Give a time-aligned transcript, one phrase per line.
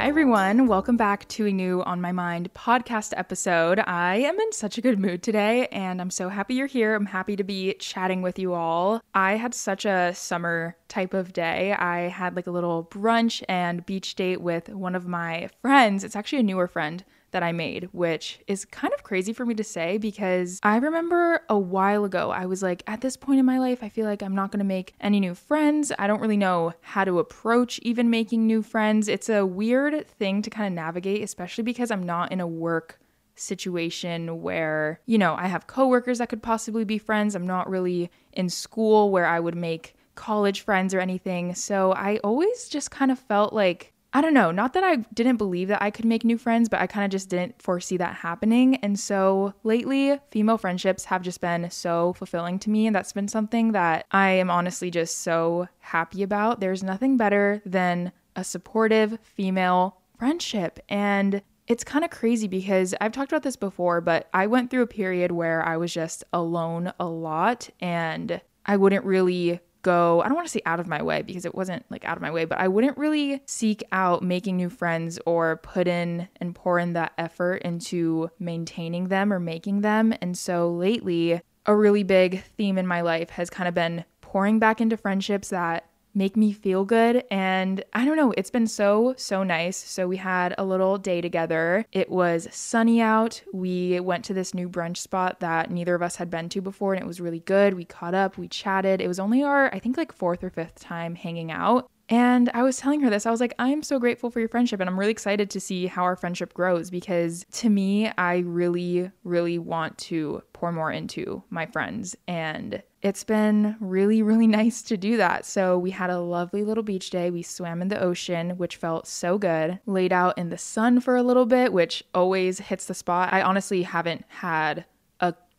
[0.00, 0.66] Hi, everyone.
[0.66, 3.80] Welcome back to a new On My Mind podcast episode.
[3.80, 6.94] I am in such a good mood today, and I'm so happy you're here.
[6.94, 9.02] I'm happy to be chatting with you all.
[9.12, 11.74] I had such a summer type of day.
[11.74, 16.02] I had like a little brunch and beach date with one of my friends.
[16.02, 19.54] It's actually a newer friend that I made, which is kind of crazy for me
[19.54, 23.46] to say because I remember a while ago, I was like, at this point in
[23.46, 25.92] my life, I feel like I'm not to make any new friends.
[25.98, 29.08] I don't really know how to approach even making new friends.
[29.08, 33.00] It's a weird thing to kind of navigate, especially because I'm not in a work
[33.34, 37.34] situation where, you know, I have coworkers that could possibly be friends.
[37.34, 41.54] I'm not really in school where I would make college friends or anything.
[41.54, 45.36] So I always just kind of felt like I don't know, not that I didn't
[45.36, 48.16] believe that I could make new friends, but I kind of just didn't foresee that
[48.16, 48.74] happening.
[48.76, 52.88] And so lately, female friendships have just been so fulfilling to me.
[52.88, 56.58] And that's been something that I am honestly just so happy about.
[56.58, 60.80] There's nothing better than a supportive female friendship.
[60.88, 64.82] And it's kind of crazy because I've talked about this before, but I went through
[64.82, 70.26] a period where I was just alone a lot and I wouldn't really go, I
[70.26, 72.30] don't want to say out of my way because it wasn't like out of my
[72.30, 76.78] way, but I wouldn't really seek out making new friends or put in and pour
[76.78, 80.14] in that effort into maintaining them or making them.
[80.20, 84.58] And so lately, a really big theme in my life has kind of been pouring
[84.58, 87.24] back into friendships that make me feel good.
[87.30, 89.76] And I don't know, it's been so, so nice.
[89.76, 91.84] So we had a little day together.
[91.92, 93.42] It was sunny out.
[93.52, 96.94] We went to this new brunch spot that neither of us had been to before,
[96.94, 97.74] and it was really good.
[97.74, 99.00] We caught up, we chatted.
[99.00, 101.90] It was only our, I think, like fourth or fifth time hanging out.
[102.10, 103.24] And I was telling her this.
[103.24, 104.80] I was like, I'm so grateful for your friendship.
[104.80, 109.12] And I'm really excited to see how our friendship grows because to me, I really,
[109.22, 112.16] really want to pour more into my friends.
[112.26, 115.46] And it's been really, really nice to do that.
[115.46, 117.30] So we had a lovely little beach day.
[117.30, 119.78] We swam in the ocean, which felt so good.
[119.86, 123.32] Laid out in the sun for a little bit, which always hits the spot.
[123.32, 124.84] I honestly haven't had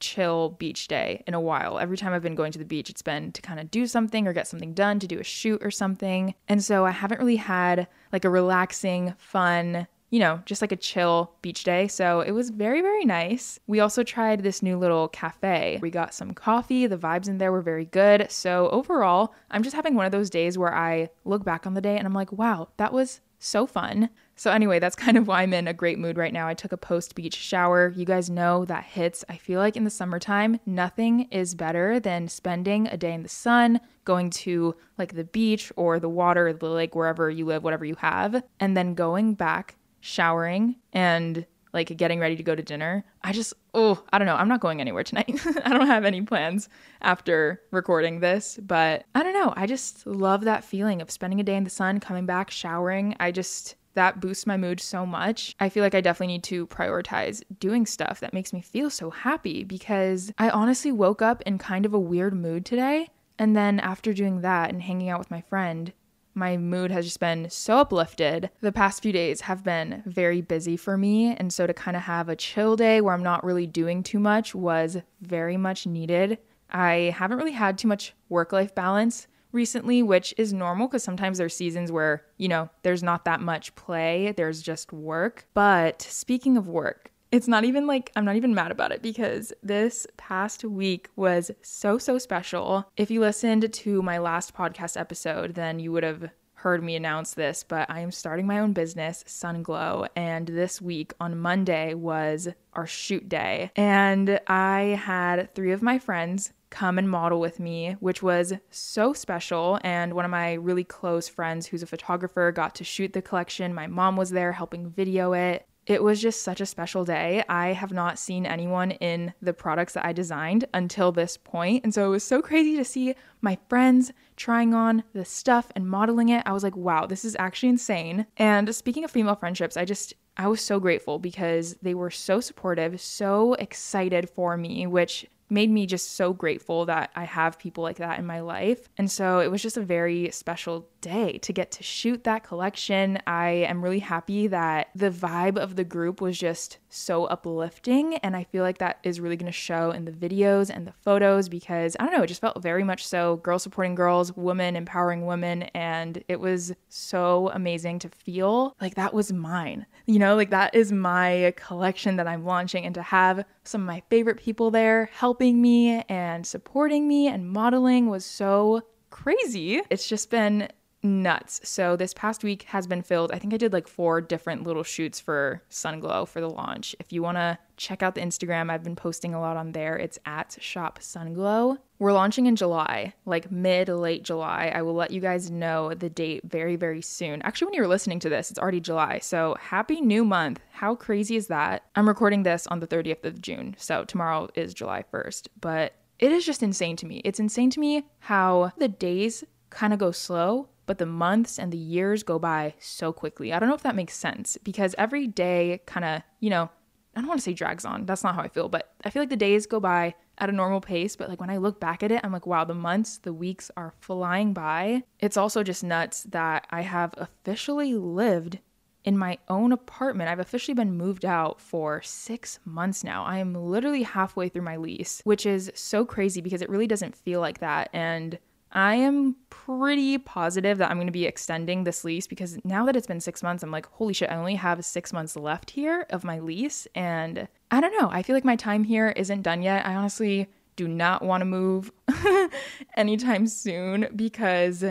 [0.01, 1.79] chill beach day in a while.
[1.79, 4.27] Every time I've been going to the beach, it's been to kind of do something
[4.27, 6.35] or get something done, to do a shoot or something.
[6.49, 10.77] And so I haven't really had like a relaxing, fun, you know, just like a
[10.77, 11.87] chill beach day.
[11.87, 13.59] So it was very, very nice.
[13.65, 15.79] We also tried this new little cafe.
[15.81, 16.85] We got some coffee.
[16.85, 18.29] The vibes in there were very good.
[18.29, 21.81] So overall, I'm just having one of those days where I look back on the
[21.81, 24.09] day and I'm like, wow, that was so fun.
[24.41, 26.47] So, anyway, that's kind of why I'm in a great mood right now.
[26.47, 27.93] I took a post beach shower.
[27.95, 29.23] You guys know that hits.
[29.29, 33.29] I feel like in the summertime, nothing is better than spending a day in the
[33.29, 37.85] sun, going to like the beach or the water, the lake, wherever you live, whatever
[37.85, 43.05] you have, and then going back, showering, and like getting ready to go to dinner.
[43.23, 44.37] I just, oh, I don't know.
[44.37, 45.39] I'm not going anywhere tonight.
[45.65, 46.67] I don't have any plans
[47.03, 49.53] after recording this, but I don't know.
[49.55, 53.15] I just love that feeling of spending a day in the sun, coming back, showering.
[53.19, 55.55] I just, that boosts my mood so much.
[55.59, 59.09] I feel like I definitely need to prioritize doing stuff that makes me feel so
[59.09, 63.09] happy because I honestly woke up in kind of a weird mood today.
[63.37, 65.93] And then after doing that and hanging out with my friend,
[66.33, 68.49] my mood has just been so uplifted.
[68.61, 71.35] The past few days have been very busy for me.
[71.35, 74.19] And so to kind of have a chill day where I'm not really doing too
[74.19, 76.37] much was very much needed.
[76.69, 81.37] I haven't really had too much work life balance recently, which is normal because sometimes
[81.37, 85.45] there's seasons where, you know, there's not that much play, there's just work.
[85.53, 89.53] But speaking of work, it's not even like I'm not even mad about it because
[89.63, 92.89] this past week was so, so special.
[92.97, 96.29] If you listened to my last podcast episode, then you would have
[96.61, 100.07] heard me announce this, but I am starting my own business, Sunglow.
[100.15, 103.71] And this week on Monday was our shoot day.
[103.75, 109.13] And I had three of my friends come and model with me, which was so
[109.13, 109.79] special.
[109.83, 113.75] And one of my really close friends, who's a photographer, got to shoot the collection.
[113.75, 115.67] My mom was there helping video it.
[115.87, 117.43] It was just such a special day.
[117.49, 121.83] I have not seen anyone in the products that I designed until this point.
[121.83, 125.89] And so it was so crazy to see my friends trying on the stuff and
[125.89, 126.43] modeling it.
[126.45, 128.27] I was like, wow, this is actually insane.
[128.37, 132.39] And speaking of female friendships, I just, I was so grateful because they were so
[132.39, 137.83] supportive, so excited for me, which made me just so grateful that I have people
[137.83, 138.87] like that in my life.
[138.97, 143.19] And so it was just a very special day to get to shoot that collection.
[143.27, 148.15] I am really happy that the vibe of the group was just so uplifting.
[148.17, 150.93] And I feel like that is really going to show in the videos and the
[150.93, 154.75] photos because I don't know, it just felt very much so girls supporting girls, women
[154.75, 155.63] empowering women.
[155.73, 159.85] And it was so amazing to feel like that was mine.
[160.05, 163.87] You know, like that is my collection that I'm launching and to have some of
[163.87, 169.81] my favorite people there helping me and supporting me and modeling was so crazy.
[169.89, 170.67] It's just been
[171.03, 171.61] nuts.
[171.63, 173.31] So this past week has been filled.
[173.31, 176.95] I think I did like four different little shoots for Sunglow for the launch.
[176.99, 179.97] If you want to check out the Instagram, I've been posting a lot on there.
[179.97, 181.77] It's at Shop Sunglow.
[181.97, 184.71] We're launching in July, like mid late July.
[184.73, 187.41] I will let you guys know the date very very soon.
[187.41, 189.19] Actually, when you're listening to this, it's already July.
[189.19, 190.59] So, happy new month.
[190.71, 191.83] How crazy is that?
[191.95, 193.75] I'm recording this on the 30th of June.
[193.77, 197.21] So, tomorrow is July 1st, but it is just insane to me.
[197.23, 201.71] It's insane to me how the days kind of go slow but the months and
[201.71, 203.53] the years go by so quickly.
[203.53, 206.69] I don't know if that makes sense because every day kind of, you know,
[207.15, 208.05] I don't want to say drags on.
[208.05, 210.53] That's not how I feel, but I feel like the days go by at a
[210.53, 211.15] normal pace.
[211.15, 213.69] But like when I look back at it, I'm like, wow, the months, the weeks
[213.75, 215.03] are flying by.
[215.19, 218.59] It's also just nuts that I have officially lived
[219.03, 220.29] in my own apartment.
[220.29, 223.23] I've officially been moved out for six months now.
[223.23, 227.15] I am literally halfway through my lease, which is so crazy because it really doesn't
[227.15, 227.89] feel like that.
[227.93, 228.37] And
[228.71, 232.95] I am pretty positive that I'm going to be extending this lease because now that
[232.95, 236.05] it's been six months, I'm like, holy shit, I only have six months left here
[236.09, 236.87] of my lease.
[236.95, 238.09] And I don't know.
[238.11, 239.85] I feel like my time here isn't done yet.
[239.85, 241.91] I honestly do not want to move
[242.95, 244.83] anytime soon because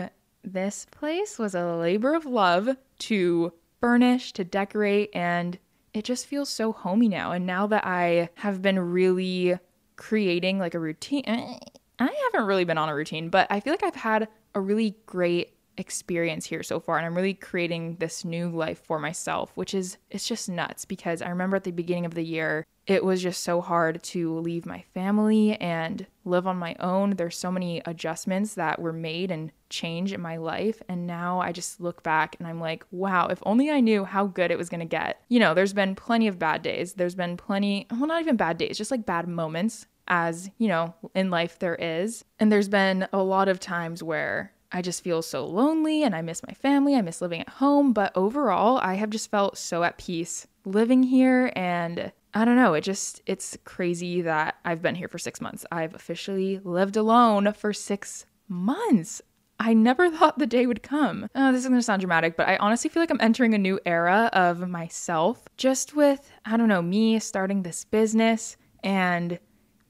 [0.43, 5.57] this place was a labor of love to furnish, to decorate, and
[5.93, 7.31] it just feels so homey now.
[7.31, 9.57] And now that I have been really
[9.95, 11.23] creating like a routine,
[12.01, 14.95] I haven't really been on a routine, but I feel like I've had a really
[15.05, 19.73] great experience here so far and I'm really creating this new life for myself, which
[19.73, 23.21] is it's just nuts because I remember at the beginning of the year it was
[23.21, 27.11] just so hard to leave my family and live on my own.
[27.11, 31.51] There's so many adjustments that were made and change in my life and now I
[31.51, 34.69] just look back and I'm like, wow, if only I knew how good it was
[34.69, 35.23] going to get.
[35.29, 36.93] You know, there's been plenty of bad days.
[36.93, 40.93] There's been plenty, well not even bad days, just like bad moments as, you know,
[41.15, 42.25] in life there is.
[42.39, 46.21] And there's been a lot of times where I just feel so lonely and I
[46.21, 49.83] miss my family, I miss living at home, but overall, I have just felt so
[49.83, 54.95] at peace living here and I don't know, it just it's crazy that I've been
[54.95, 55.65] here for 6 months.
[55.71, 59.21] I've officially lived alone for 6 months.
[59.59, 61.27] I never thought the day would come.
[61.35, 63.79] Oh, this is gonna sound dramatic, but I honestly feel like I'm entering a new
[63.85, 69.37] era of myself just with, I don't know, me starting this business and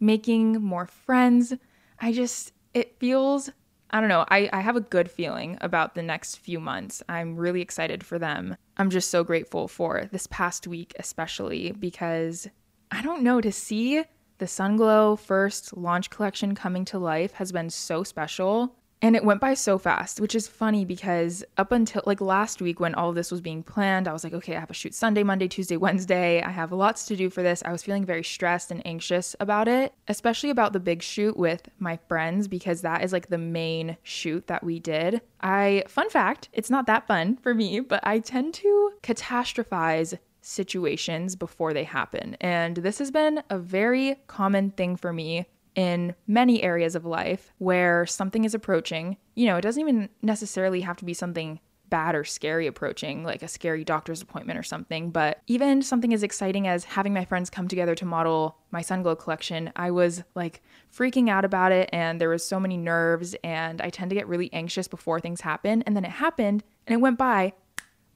[0.02, 1.54] making more friends.
[2.00, 3.50] I just, it feels,
[3.92, 7.02] I don't know, I, I have a good feeling about the next few months.
[7.08, 8.58] I'm really excited for them.
[8.78, 12.50] I'm just so grateful for this past week, especially because
[12.90, 14.04] I don't know, to see
[14.40, 18.76] the Sunglow first launch collection coming to life has been so special.
[19.04, 22.80] And it went by so fast, which is funny because up until like last week
[22.80, 25.24] when all this was being planned, I was like, okay, I have a shoot Sunday,
[25.24, 26.42] Monday, Tuesday, Wednesday.
[26.44, 27.64] I have lots to do for this.
[27.66, 31.68] I was feeling very stressed and anxious about it, especially about the big shoot with
[31.80, 35.22] my friends because that is like the main shoot that we did.
[35.42, 41.36] I, fun fact, it's not that fun for me, but I tend to catastrophize situations
[41.36, 42.36] before they happen.
[42.40, 47.54] And this has been a very common thing for me in many areas of life
[47.58, 49.18] where something is approaching.
[49.36, 51.60] You know, it doesn't even necessarily have to be something
[51.92, 56.24] bad or scary approaching, like a scary doctor's appointment or something, but even something as
[56.24, 60.62] exciting as having my friends come together to model my Sunglow collection, I was like
[60.96, 64.28] freaking out about it and there was so many nerves and I tend to get
[64.28, 67.54] really anxious before things happen and then it happened and it went by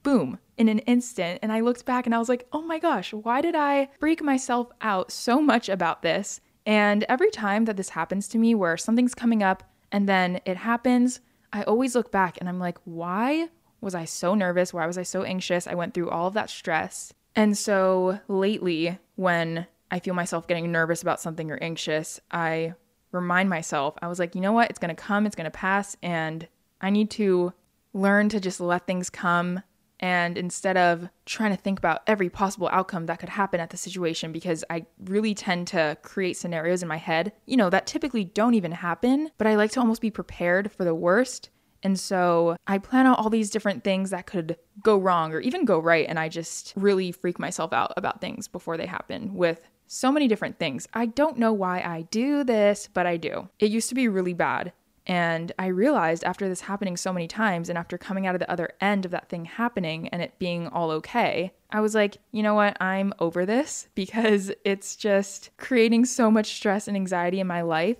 [0.03, 3.11] boom in an instant and I looked back and I was like, "Oh my gosh,
[3.11, 7.89] why did I freak myself out so much about this?" And every time that this
[7.89, 11.19] happens to me, where something's coming up and then it happens,
[11.53, 13.49] I always look back and I'm like, why
[13.81, 14.73] was I so nervous?
[14.73, 15.67] Why was I so anxious?
[15.67, 17.13] I went through all of that stress.
[17.35, 22.73] And so lately, when I feel myself getting nervous about something or anxious, I
[23.11, 24.69] remind myself, I was like, you know what?
[24.69, 25.95] It's going to come, it's going to pass.
[26.01, 26.47] And
[26.81, 27.53] I need to
[27.93, 29.61] learn to just let things come
[29.99, 33.77] and instead of trying to think about every possible outcome that could happen at the
[33.77, 38.23] situation, because I really tend to create scenarios in my head, you know, that typically
[38.23, 41.49] don't even happen, but I like to almost be prepared for the worst.
[41.83, 45.65] And so I plan out all these different things that could go wrong or even
[45.65, 46.07] go right.
[46.09, 50.27] And I just really freak myself out about things before they happen with so many
[50.27, 50.87] different things.
[50.95, 53.49] I don't know why I do this, but I do.
[53.59, 54.73] It used to be really bad.
[55.07, 58.51] And I realized after this happening so many times and after coming out of the
[58.51, 62.41] other end of that thing happening and it being all okay, I was like, you
[62.41, 62.81] know what?
[62.81, 67.97] I'm over this because it's just creating so much stress and anxiety in my life.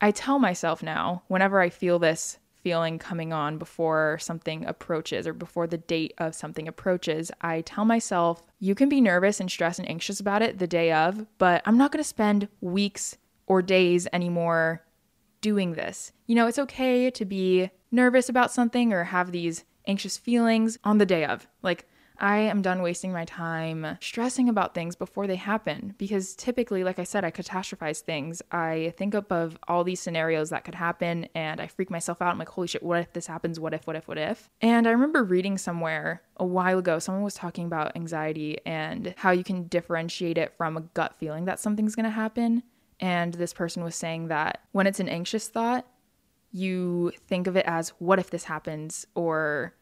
[0.00, 5.34] I tell myself now, whenever I feel this feeling coming on before something approaches or
[5.34, 9.78] before the date of something approaches, I tell myself, you can be nervous and stressed
[9.78, 14.08] and anxious about it the day of, but I'm not to spend weeks or days
[14.12, 14.83] anymore
[15.44, 16.10] doing this.
[16.26, 20.96] You know, it's okay to be nervous about something or have these anxious feelings on
[20.96, 21.46] the day of.
[21.62, 21.86] Like,
[22.18, 26.98] I am done wasting my time stressing about things before they happen because typically, like
[26.98, 28.40] I said, I catastrophize things.
[28.52, 32.30] I think up of all these scenarios that could happen and I freak myself out.
[32.30, 33.60] I'm like, holy shit, what if this happens?
[33.60, 34.48] What if, what if, what if?
[34.62, 39.32] And I remember reading somewhere a while ago, someone was talking about anxiety and how
[39.32, 42.62] you can differentiate it from a gut feeling that something's gonna happen.
[43.00, 45.86] And this person was saying that when it's an anxious thought,
[46.52, 49.06] you think of it as, what if this happens?
[49.14, 49.74] Or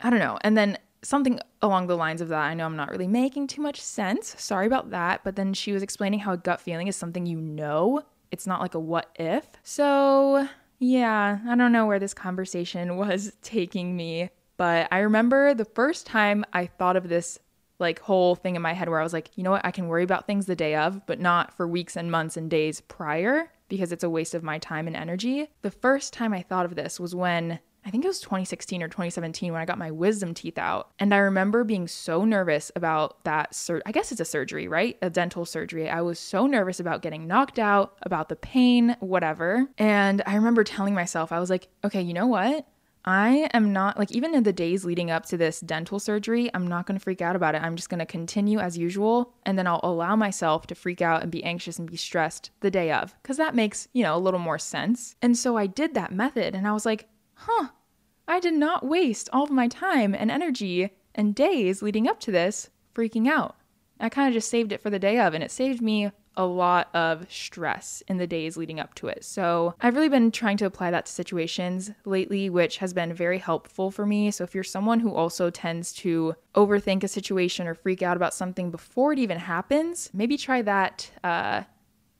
[0.00, 0.38] I don't know.
[0.42, 2.40] And then something along the lines of that.
[2.40, 4.34] I know I'm not really making too much sense.
[4.38, 5.22] Sorry about that.
[5.24, 8.60] But then she was explaining how a gut feeling is something you know, it's not
[8.60, 9.46] like a what if.
[9.62, 14.30] So, yeah, I don't know where this conversation was taking me.
[14.56, 17.38] But I remember the first time I thought of this
[17.78, 19.88] like whole thing in my head where I was like, you know what, I can
[19.88, 23.50] worry about things the day of, but not for weeks and months and days prior
[23.68, 25.48] because it's a waste of my time and energy.
[25.62, 28.88] The first time I thought of this was when I think it was 2016 or
[28.88, 30.90] 2017 when I got my wisdom teeth out.
[30.98, 34.98] And I remember being so nervous about that sur- I guess it's a surgery, right?
[35.02, 35.88] A dental surgery.
[35.88, 39.68] I was so nervous about getting knocked out, about the pain, whatever.
[39.78, 42.66] And I remember telling myself, I was like, okay, you know what?
[43.06, 46.66] I am not like even in the days leading up to this dental surgery, I'm
[46.66, 47.62] not going to freak out about it.
[47.62, 51.22] I'm just going to continue as usual and then I'll allow myself to freak out
[51.22, 54.18] and be anxious and be stressed the day of cuz that makes, you know, a
[54.18, 55.14] little more sense.
[55.22, 57.68] And so I did that method and I was like, "Huh,
[58.26, 62.32] I did not waste all of my time and energy and days leading up to
[62.32, 63.56] this freaking out.
[64.00, 66.44] I kind of just saved it for the day of, and it saved me a
[66.44, 69.24] lot of stress in the days leading up to it.
[69.24, 73.38] So I've really been trying to apply that to situations lately, which has been very
[73.38, 74.30] helpful for me.
[74.30, 78.34] So if you're someone who also tends to overthink a situation or freak out about
[78.34, 81.62] something before it even happens, maybe try that uh,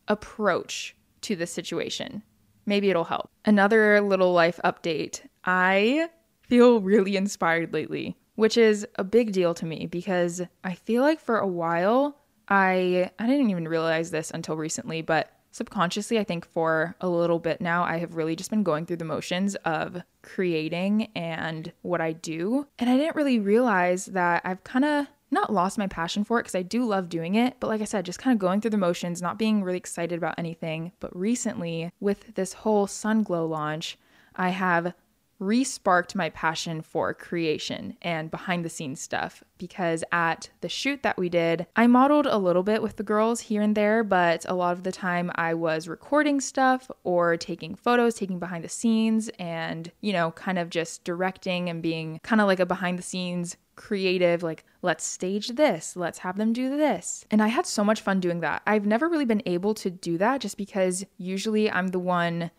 [0.09, 2.23] approach to the situation.
[2.65, 3.31] Maybe it'll help.
[3.45, 6.09] Another little life update I
[6.41, 11.21] feel really inspired lately, which is a big deal to me because I feel like
[11.21, 12.17] for a while
[12.49, 17.39] I I didn't even realize this until recently, but subconsciously I think for a little
[17.39, 22.01] bit now I have really just been going through the motions of creating and what
[22.01, 22.67] I do.
[22.79, 26.45] And I didn't really realize that I've kind of not lost my passion for it
[26.45, 28.71] because I do love doing it, but like I said, just kind of going through
[28.71, 30.93] the motions, not being really excited about anything.
[31.01, 33.99] But recently, with this whole Sunglow launch,
[34.37, 34.95] I have
[35.39, 41.19] re-sparked my passion for creation and behind the scenes stuff because at the shoot that
[41.19, 44.55] we did, I modeled a little bit with the girls here and there, but a
[44.55, 49.29] lot of the time I was recording stuff or taking photos, taking behind the scenes
[49.39, 53.03] and, you know, kind of just directing and being kind of like a behind the
[53.03, 57.27] scenes creative like let's stage this let's have them do this.
[57.31, 58.63] And i had so much fun doing that.
[58.67, 62.51] I've never really been able to do that just because usually i'm the one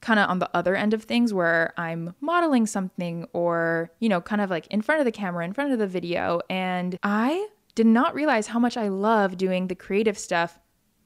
[0.00, 4.20] kind of on the other end of things where I'm modeling something or, you know,
[4.20, 6.40] kind of like in front of the camera, in front of the video.
[6.50, 10.58] And I did not realize how much I love doing the creative stuff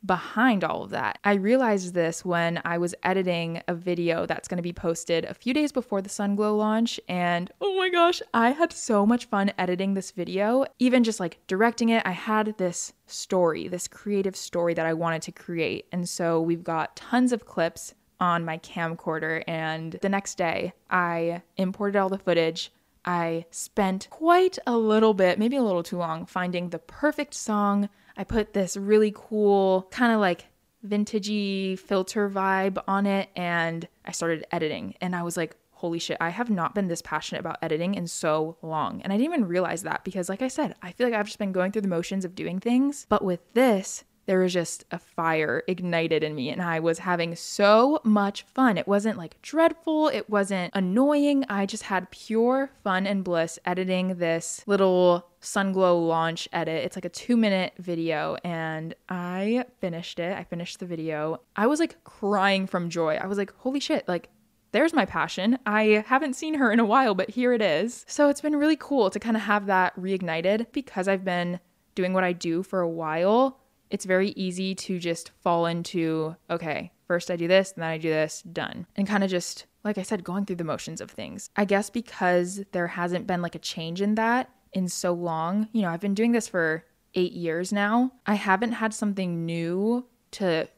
[0.04, 1.18] behind all of that.
[1.25, 5.35] I realized this when I was editing a video that's going to be posted a
[5.35, 6.99] few days before the Sunglow launch.
[7.09, 10.64] And oh my gosh, I had so much fun editing this video.
[10.78, 15.23] Even just like directing it, I had this story, this creative story that I wanted
[15.23, 15.87] to create.
[15.92, 19.42] And so we've got tons of clips on my camcorder.
[19.48, 22.72] And the next day, I imported all the footage.
[23.04, 27.88] I spent quite a little bit, maybe a little too long, finding the perfect song.
[28.16, 30.46] I put this really cool, kind of like
[30.86, 34.94] vintagey filter vibe on it, and I started editing.
[35.00, 38.06] And I was like, holy shit, I have not been this passionate about editing in
[38.06, 39.00] so long.
[39.00, 41.38] And I didn't even realize that because, like I said, I feel like I've just
[41.38, 43.06] been going through the motions of doing things.
[43.08, 47.34] But with this, there was just a fire ignited in me and I was having
[47.34, 48.78] so much fun.
[48.78, 51.44] It wasn't like dreadful, it wasn't annoying.
[51.49, 56.84] I just had pure fun and bliss editing this little Sunglow launch edit.
[56.84, 60.38] It's like a two minute video, and I finished it.
[60.38, 61.40] I finished the video.
[61.56, 63.16] I was like crying from joy.
[63.16, 64.28] I was like, holy shit, like,
[64.70, 65.58] there's my passion.
[65.66, 68.04] I haven't seen her in a while, but here it is.
[68.06, 71.58] So it's been really cool to kind of have that reignited because I've been
[71.96, 73.59] doing what I do for a while
[73.90, 78.09] it's very easy to just fall into, okay, first I do this, then I do
[78.09, 78.87] this, done.
[78.97, 81.50] And kind of just, like I said, going through the motions of things.
[81.56, 85.82] I guess because there hasn't been like a change in that in so long, you
[85.82, 88.12] know, I've been doing this for eight years now.
[88.26, 90.68] I haven't had something new to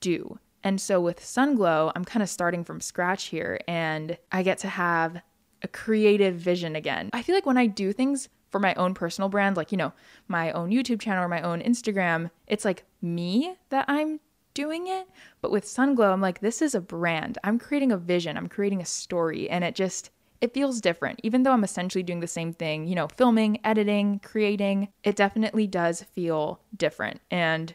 [0.00, 0.38] do.
[0.64, 4.68] And so with Sunglow, I'm kind of starting from scratch here and I get to
[4.68, 5.20] have
[5.62, 7.10] a creative vision again.
[7.12, 9.92] I feel like when I do things for my own personal brand, like, you know,
[10.28, 14.20] my own YouTube channel or my own Instagram, it's like me that I'm
[14.54, 15.08] doing it.
[15.40, 17.38] But with Sunglow, I'm like, this is a brand.
[17.42, 21.20] I'm creating a vision, I'm creating a story, and it just, it feels different.
[21.22, 25.66] Even though I'm essentially doing the same thing, you know, filming, editing, creating, it definitely
[25.66, 27.20] does feel different.
[27.30, 27.74] And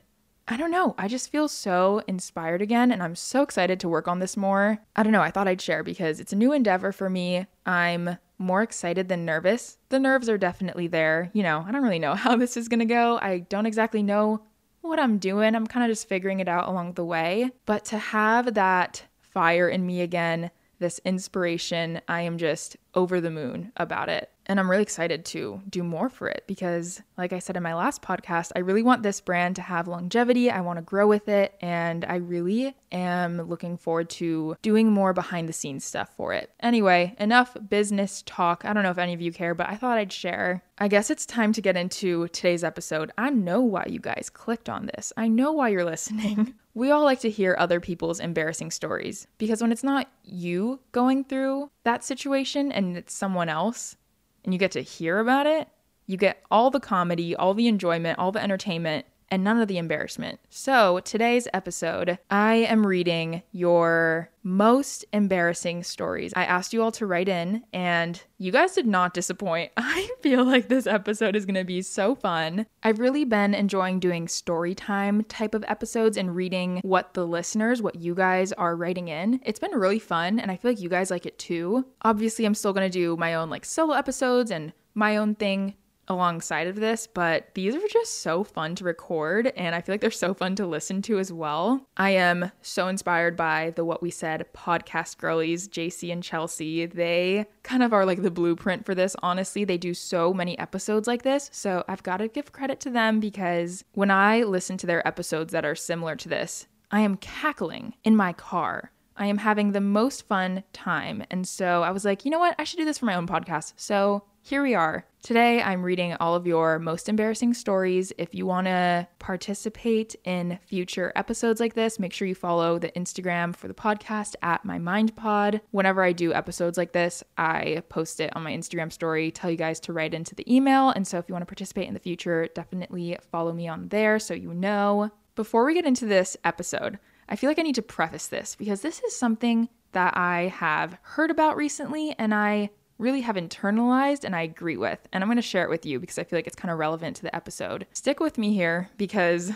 [0.49, 0.95] I don't know.
[0.97, 4.79] I just feel so inspired again, and I'm so excited to work on this more.
[4.95, 5.21] I don't know.
[5.21, 7.47] I thought I'd share because it's a new endeavor for me.
[7.65, 9.77] I'm more excited than nervous.
[9.89, 11.29] The nerves are definitely there.
[11.33, 13.17] You know, I don't really know how this is gonna go.
[13.21, 14.41] I don't exactly know
[14.81, 15.55] what I'm doing.
[15.55, 17.51] I'm kind of just figuring it out along the way.
[17.65, 23.29] But to have that fire in me again, this inspiration, I am just over the
[23.29, 24.31] moon about it.
[24.47, 27.75] And I'm really excited to do more for it because, like I said in my
[27.75, 30.49] last podcast, I really want this brand to have longevity.
[30.49, 31.53] I want to grow with it.
[31.61, 36.49] And I really am looking forward to doing more behind the scenes stuff for it.
[36.61, 38.65] Anyway, enough business talk.
[38.65, 40.63] I don't know if any of you care, but I thought I'd share.
[40.79, 43.11] I guess it's time to get into today's episode.
[43.17, 46.55] I know why you guys clicked on this, I know why you're listening.
[46.77, 51.23] We all like to hear other people's embarrassing stories because when it's not you going
[51.23, 53.95] through that situation and it's someone else,
[54.43, 55.67] and you get to hear about it,
[56.05, 59.77] you get all the comedy, all the enjoyment, all the entertainment, and none of the
[59.77, 60.39] embarrassment.
[60.49, 66.31] So, today's episode, I am reading your most embarrassing stories.
[66.35, 69.71] I asked you all to write in, and you guys did not disappoint.
[69.77, 72.65] I feel like this episode is gonna be so fun.
[72.83, 77.81] I've really been enjoying doing story time type of episodes and reading what the listeners,
[77.81, 79.41] what you guys are writing in.
[79.43, 81.85] It's been really fun, and I feel like you guys like it too.
[82.03, 85.75] Obviously, I'm still gonna do my own like solo episodes and my own thing
[86.07, 90.01] alongside of this, but these are just so fun to record and I feel like
[90.01, 91.85] they're so fun to listen to as well.
[91.97, 96.85] I am so inspired by the What We Said podcast girlies, JC and Chelsea.
[96.85, 99.65] They kind of are like the blueprint for this, honestly.
[99.65, 103.19] They do so many episodes like this, so I've got to give credit to them
[103.19, 107.95] because when I listen to their episodes that are similar to this, I am cackling
[108.03, 108.91] in my car.
[109.17, 111.23] I am having the most fun time.
[111.31, 112.55] And so I was like, you know what?
[112.59, 113.73] I should do this for my own podcast.
[113.75, 115.05] So here we are.
[115.21, 118.13] Today, I'm reading all of your most embarrassing stories.
[118.17, 122.89] If you want to participate in future episodes like this, make sure you follow the
[122.91, 125.59] Instagram for the podcast at my mind pod.
[125.71, 129.57] Whenever I do episodes like this, I post it on my Instagram story, tell you
[129.57, 130.91] guys to write into the email.
[130.91, 134.17] And so if you want to participate in the future, definitely follow me on there
[134.17, 135.11] so you know.
[135.35, 138.79] Before we get into this episode, I feel like I need to preface this because
[138.79, 144.35] this is something that I have heard about recently and I really have internalized and
[144.35, 145.07] I agree with.
[145.11, 146.79] And I'm going to share it with you because I feel like it's kind of
[146.79, 147.85] relevant to the episode.
[147.93, 149.51] Stick with me here because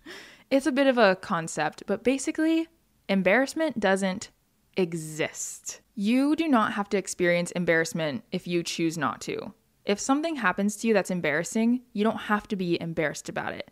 [0.50, 2.68] it's a bit of a concept, but basically,
[3.08, 4.30] embarrassment doesn't
[4.76, 5.80] exist.
[5.94, 9.52] You do not have to experience embarrassment if you choose not to.
[9.84, 13.70] If something happens to you that's embarrassing, you don't have to be embarrassed about it.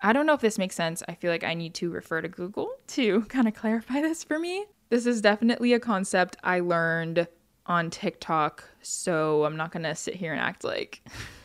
[0.00, 1.02] I don't know if this makes sense.
[1.08, 4.38] I feel like I need to refer to Google to kind of clarify this for
[4.38, 4.66] me.
[4.90, 7.26] This is definitely a concept I learned
[7.66, 11.02] on TikTok, so I'm not going to sit here and act like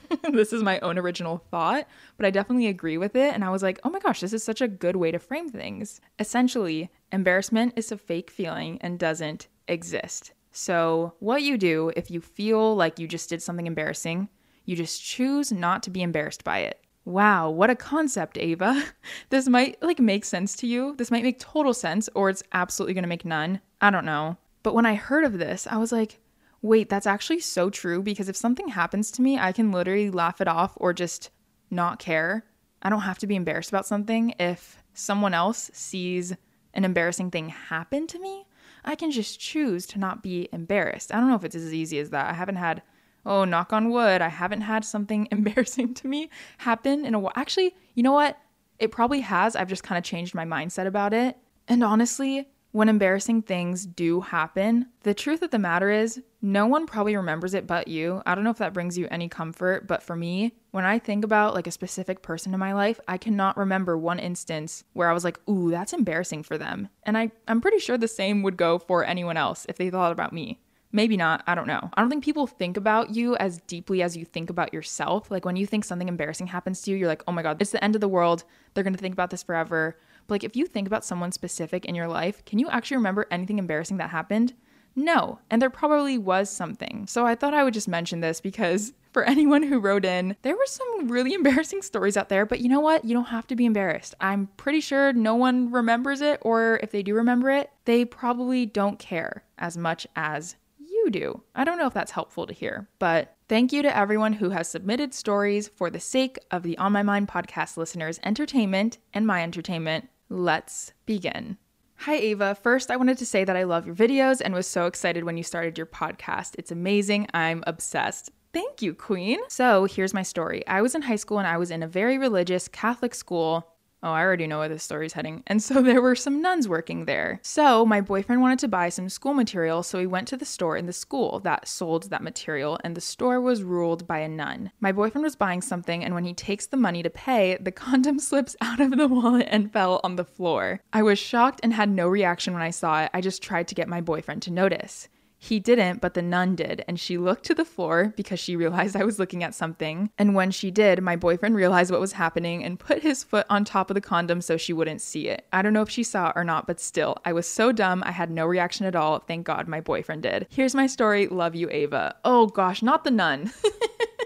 [0.32, 3.34] this is my own original thought, but I definitely agree with it.
[3.34, 5.50] And I was like, oh my gosh, this is such a good way to frame
[5.50, 6.02] things.
[6.20, 10.34] Essentially, embarrassment is a fake feeling and doesn't exist.
[10.52, 14.30] So, what you do if you feel like you just did something embarrassing,
[14.66, 16.82] you just choose not to be embarrassed by it.
[17.06, 18.84] Wow, what a concept, Ava.
[19.30, 20.96] This might like make sense to you.
[20.98, 23.62] This might make total sense or it's absolutely going to make none.
[23.80, 24.38] I don't know.
[24.68, 26.20] But when I heard of this, I was like,
[26.62, 30.42] wait, that's actually so true because if something happens to me, I can literally laugh
[30.42, 31.30] it off or just
[31.72, 32.44] not care.
[32.82, 34.34] I don't have to be embarrassed about something.
[34.38, 36.36] If someone else sees
[36.74, 38.46] an embarrassing thing happen to me,
[38.84, 41.14] I can just choose to not be embarrassed.
[41.14, 42.30] I don't know if it's as easy as that.
[42.30, 42.82] I haven't had,
[43.26, 47.32] oh, knock on wood, I haven't had something embarrassing to me happen in a while.
[47.38, 48.38] Actually, you know what?
[48.80, 49.56] It probably has.
[49.56, 51.38] I've just kind of changed my mindset about it.
[51.70, 56.86] And honestly, when embarrassing things do happen, the truth of the matter is, no one
[56.86, 58.22] probably remembers it but you.
[58.24, 61.26] I don't know if that brings you any comfort, but for me, when I think
[61.26, 65.14] about like a specific person in my life, I cannot remember one instance where I
[65.14, 66.90] was like, ooh, that's embarrassing for them.
[67.02, 70.12] And I, I'm pretty sure the same would go for anyone else if they thought
[70.12, 70.60] about me.
[70.92, 71.44] Maybe not.
[71.48, 71.90] I don't know.
[71.96, 75.32] I don't think people think about you as deeply as you think about yourself.
[75.32, 77.72] Like when you think something embarrassing happens to you, you're like, oh my God, it's
[77.72, 78.44] the end of the world.
[78.74, 79.98] They're to think about this forever.
[80.28, 83.26] But like if you think about someone specific in your life, can you actually remember
[83.32, 84.54] anything embarrassing that happened?
[85.00, 87.06] No, and there probably was something.
[87.08, 90.56] So I thought I would just mention this because for anyone who wrote in, there
[90.56, 93.06] were some really embarrassing stories out there, but you know what?
[93.06, 94.16] You don't have to be embarrassed.
[94.20, 98.66] I'm pretty sure no one remembers it, or if they do remember it, they probably
[98.66, 101.44] don't care as much as you do.
[101.54, 104.68] I don't know if that's helpful to hear, but thank you to everyone who has
[104.68, 109.44] submitted stories for the sake of the On My Mind podcast listeners' entertainment and my
[109.44, 110.10] entertainment.
[110.30, 111.58] Let's begin.
[112.02, 112.56] Hi, Ava.
[112.56, 115.38] First, I wanted to say that I love your videos and was so excited when
[115.38, 116.56] you started your podcast.
[116.60, 117.28] It's amazing.
[117.34, 118.32] I'm obsessed.
[118.54, 119.40] Thank you, Queen.
[119.50, 120.66] So, here's my story.
[120.68, 124.12] I was in high school and I was in a very religious Catholic school Oh,
[124.12, 125.44] I already know where this story's heading.
[125.48, 127.40] And so there were some nuns working there.
[127.42, 130.78] So my boyfriend wanted to buy some school material, so he went to the store
[130.78, 134.72] in the school that sold that material, and the store was ruled by a nun.
[134.80, 138.20] My boyfriend was buying something, and when he takes the money to pay, the condom
[138.20, 140.82] slips out of the wallet and fell on the floor.
[140.94, 143.12] I was shocked and had no reaction when I saw it.
[143.14, 145.10] I just tried to get my boyfriend to notice.
[145.40, 148.96] He didn't, but the nun did, and she looked to the floor because she realized
[148.96, 150.10] I was looking at something.
[150.18, 153.64] And when she did, my boyfriend realized what was happening and put his foot on
[153.64, 155.46] top of the condom so she wouldn't see it.
[155.54, 158.04] I don't know if she saw it or not, but still, I was so dumb,
[158.06, 159.20] I had no reaction at all.
[159.20, 160.48] Thank God my boyfriend did.
[160.50, 161.28] Here's my story.
[161.28, 162.16] Love you, Ava.
[162.26, 163.52] Oh gosh, not the nun.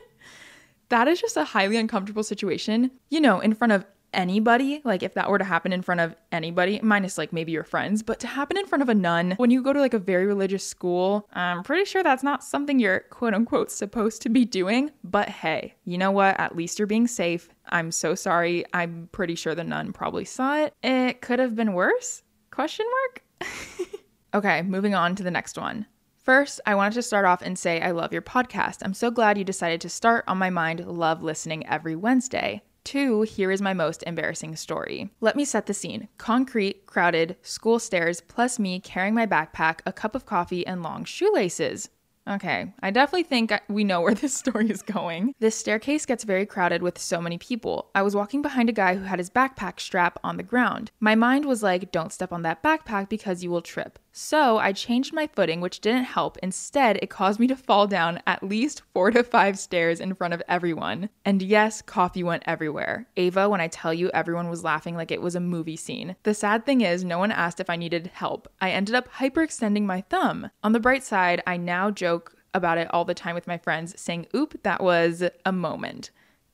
[0.89, 5.13] that is just a highly uncomfortable situation, you know, in front of anybody, like if
[5.13, 8.27] that were to happen in front of anybody, minus like maybe your friends, but to
[8.27, 11.27] happen in front of a nun when you go to like a very religious school,
[11.33, 14.91] I'm pretty sure that's not something you're quote unquote supposed to be doing.
[15.03, 16.39] But hey, you know what?
[16.39, 17.49] At least you're being safe.
[17.69, 18.65] I'm so sorry.
[18.73, 20.73] I'm pretty sure the nun probably saw it.
[20.83, 22.23] It could have been worse?
[22.51, 23.49] Question mark?
[24.33, 25.85] okay, moving on to the next one.
[26.17, 28.83] First, I wanted to start off and say I love your podcast.
[28.83, 30.85] I'm so glad you decided to start on my mind.
[30.85, 32.61] Love listening every Wednesday.
[32.83, 35.11] Two, here is my most embarrassing story.
[35.21, 36.07] Let me set the scene.
[36.17, 41.05] Concrete, crowded, school stairs, plus me carrying my backpack, a cup of coffee, and long
[41.05, 41.89] shoelaces.
[42.29, 45.33] Okay, I definitely think we know where this story is going.
[45.39, 47.89] This staircase gets very crowded with so many people.
[47.95, 50.91] I was walking behind a guy who had his backpack strap on the ground.
[50.99, 53.97] My mind was like, don't step on that backpack because you will trip.
[54.11, 56.37] So I changed my footing, which didn't help.
[56.43, 60.33] Instead, it caused me to fall down at least four to five stairs in front
[60.33, 61.09] of everyone.
[61.23, 63.07] And yes, coffee went everywhere.
[63.15, 66.15] Ava, when I tell you, everyone was laughing like it was a movie scene.
[66.23, 68.51] The sad thing is, no one asked if I needed help.
[68.59, 70.51] I ended up hyperextending my thumb.
[70.63, 73.99] On the bright side, I now joke about it all the time with my friends,
[73.99, 76.11] saying, Oop, that was a moment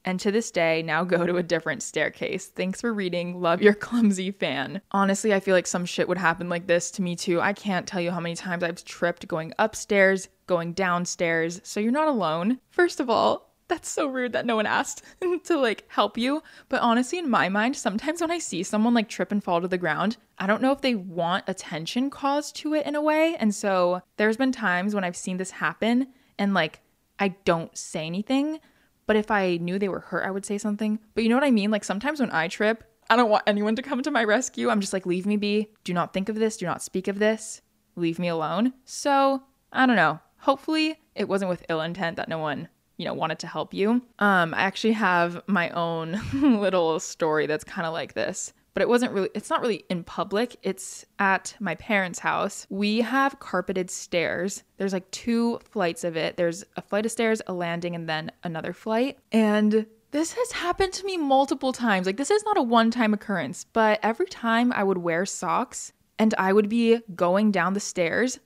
[0.07, 2.45] and to this day now go to a different staircase.
[2.45, 3.41] Thanks for reading.
[3.41, 4.81] Love your clumsy fan.
[4.91, 7.41] Honestly, I feel like some shit would happen like this to me too.
[7.41, 11.91] I can't tell you how many times I've tripped going upstairs, going downstairs, so you're
[11.91, 12.61] not alone.
[12.69, 15.03] First of all, that's so rude that no one asked
[15.43, 16.41] to like help you.
[16.69, 19.67] But honestly, in my mind, sometimes when I see someone like trip and fall to
[19.67, 23.35] the ground, I don't know if they want attention caused to it in a way.
[23.37, 26.07] And so there's been times when I've seen this happen
[26.39, 26.79] and like
[27.19, 28.61] I don't say anything
[29.07, 30.99] but if I knew they were hurt, I would say something.
[31.15, 31.71] But you know what I mean?
[31.71, 34.69] Like sometimes when I trip, I don't want anyone to come to my rescue.
[34.69, 35.71] I'm just like, leave me be.
[35.83, 36.57] Do not think of this.
[36.57, 37.61] Do not speak of this.
[37.95, 38.73] Leave me alone.
[38.85, 40.19] So I don't know.
[40.39, 42.67] Hopefully it wasn't with ill intent that no one
[42.97, 46.19] you know wanted to help you um i actually have my own
[46.59, 50.03] little story that's kind of like this but it wasn't really it's not really in
[50.03, 50.55] public.
[50.61, 52.67] It's at my parents house.
[52.69, 54.61] We have carpeted stairs.
[54.77, 56.37] There's like two flights of it.
[56.37, 59.17] There's a flight of stairs a landing and then another flight.
[59.31, 62.05] And this has happened to me multiple times.
[62.05, 65.91] Like this is not a one time occurrence but every time i would wear socks
[66.19, 68.39] and i would be going down the stairs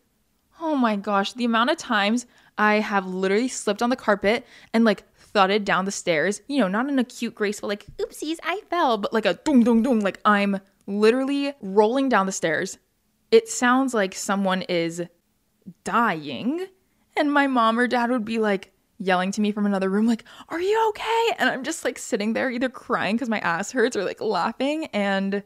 [0.62, 2.26] oh my gosh the amount of times
[2.58, 6.68] i have literally slipped on the carpet and like thudded down the stairs, you know,
[6.68, 10.02] not in a cute, graceful, like, oopsies, I fell, but like a dung, dung, dung,
[10.02, 12.78] like I'm literally rolling down the stairs.
[13.32, 15.04] It sounds like someone is
[15.84, 16.68] dying.
[17.16, 20.24] And my mom or dad would be like yelling to me from another room, like,
[20.50, 21.36] Are you okay?
[21.40, 24.86] And I'm just like sitting there either crying because my ass hurts or like laughing.
[24.88, 25.44] And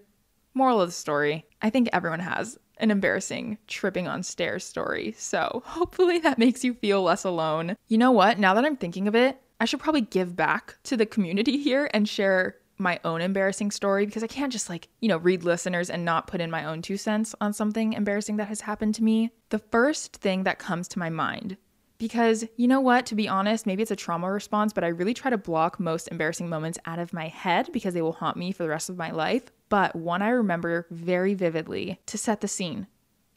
[0.53, 5.15] moral of the story, I think everyone has an embarrassing tripping on stairs story.
[5.17, 7.75] So hopefully that makes you feel less alone.
[7.87, 8.37] You know what?
[8.39, 11.89] Now that I'm thinking of it, I should probably give back to the community here
[11.91, 15.89] and share my own embarrassing story because I can't just like, you know, read listeners
[15.89, 19.03] and not put in my own two cents on something embarrassing that has happened to
[19.03, 19.31] me.
[19.49, 21.57] The first thing that comes to my mind,
[21.97, 25.15] because you know what, to be honest, maybe it's a trauma response, but I really
[25.15, 28.51] try to block most embarrassing moments out of my head because they will haunt me
[28.51, 29.45] for the rest of my life.
[29.69, 32.85] But one I remember very vividly to set the scene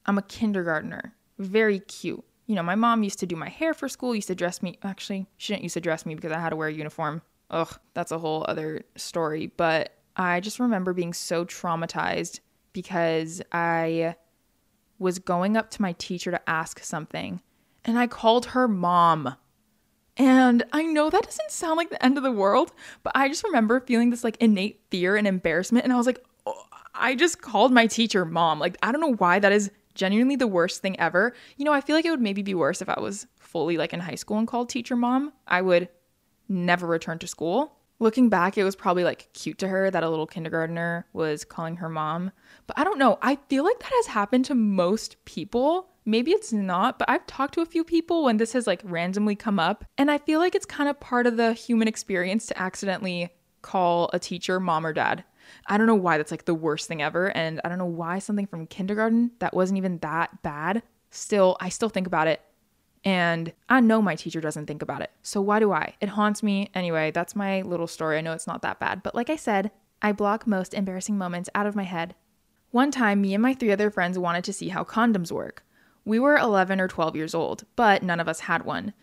[0.05, 3.89] I'm a kindergartner, very cute you know, my mom used to do my hair for
[3.89, 4.79] school, used to dress me.
[4.83, 7.21] Actually, she didn't used to dress me because I had to wear a uniform.
[7.51, 9.53] Ugh, that's a whole other story.
[9.55, 12.41] But I just remember being so traumatized
[12.73, 14.17] because I
[14.99, 17.43] was going up to my teacher to ask something
[17.85, 19.35] and I called her mom.
[20.17, 23.45] And I know that doesn't sound like the end of the world, but I just
[23.45, 25.85] remember feeling this like innate fear and embarrassment.
[25.85, 28.59] And I was like, oh, I just called my teacher mom.
[28.59, 31.35] Like, I don't know why that is genuinely the worst thing ever.
[31.57, 33.93] You know, I feel like it would maybe be worse if I was fully like
[33.93, 35.33] in high school and called teacher mom.
[35.47, 35.89] I would
[36.49, 37.75] never return to school.
[38.01, 41.77] Looking back, it was probably like cute to her that a little kindergartner was calling
[41.77, 42.31] her mom.
[42.69, 43.19] But I don't know.
[43.21, 45.89] I feel like that has happened to most people.
[46.05, 49.35] Maybe it's not, but I've talked to a few people when this has like randomly
[49.35, 49.85] come up.
[49.99, 53.31] And I feel like it's kind of part of the human experience to accidentally
[53.63, 55.25] call a teacher mom or dad.
[55.67, 57.37] I don't know why that's like the worst thing ever.
[57.37, 60.83] And I don't know why something from kindergarten that wasn't even that bad.
[61.11, 62.41] Still, I still think about it.
[63.05, 65.11] And I know my teacher doesn't think about it.
[65.23, 65.95] So why do I?
[66.01, 66.71] It haunts me.
[66.75, 68.19] Anyway, that's my little story.
[68.19, 69.03] I know it's not that bad.
[69.03, 69.71] But like I said,
[70.03, 72.15] I block most embarrassing moments out of my head.
[72.71, 75.65] One time, me and my three other friends wanted to see how condoms work.
[76.05, 78.95] We were 11 or 12 years old, but none of us had one.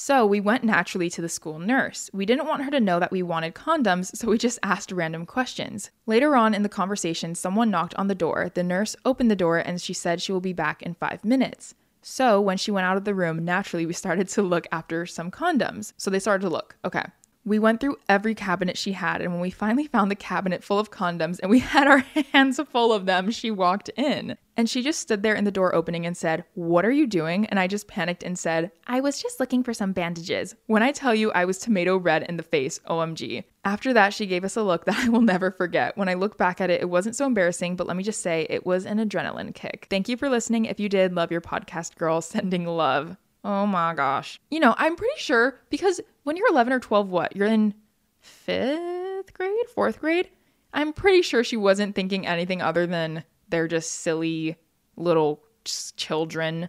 [0.00, 2.08] So we went naturally to the school nurse.
[2.12, 5.26] We didn't want her to know that we wanted condoms, so we just asked random
[5.26, 5.90] questions.
[6.06, 8.48] Later on in the conversation, someone knocked on the door.
[8.54, 11.74] The nurse opened the door and she said she will be back in five minutes.
[12.00, 15.32] So when she went out of the room, naturally we started to look after some
[15.32, 15.94] condoms.
[15.96, 16.76] So they started to look.
[16.84, 17.04] Okay.
[17.48, 20.78] We went through every cabinet she had, and when we finally found the cabinet full
[20.78, 21.98] of condoms and we had our
[22.32, 24.36] hands full of them, she walked in.
[24.54, 27.46] And she just stood there in the door opening and said, What are you doing?
[27.46, 30.56] And I just panicked and said, I was just looking for some bandages.
[30.66, 33.44] When I tell you I was tomato red in the face, OMG.
[33.64, 35.96] After that, she gave us a look that I will never forget.
[35.96, 38.46] When I look back at it, it wasn't so embarrassing, but let me just say
[38.50, 39.86] it was an adrenaline kick.
[39.88, 40.66] Thank you for listening.
[40.66, 42.20] If you did, love your podcast, girl.
[42.20, 43.16] Sending love.
[43.44, 44.40] Oh my gosh.
[44.50, 47.36] You know, I'm pretty sure because when you're 11 or 12, what?
[47.36, 47.74] You're in
[48.20, 50.28] fifth grade, fourth grade?
[50.72, 54.56] I'm pretty sure she wasn't thinking anything other than they're just silly
[54.96, 56.68] little children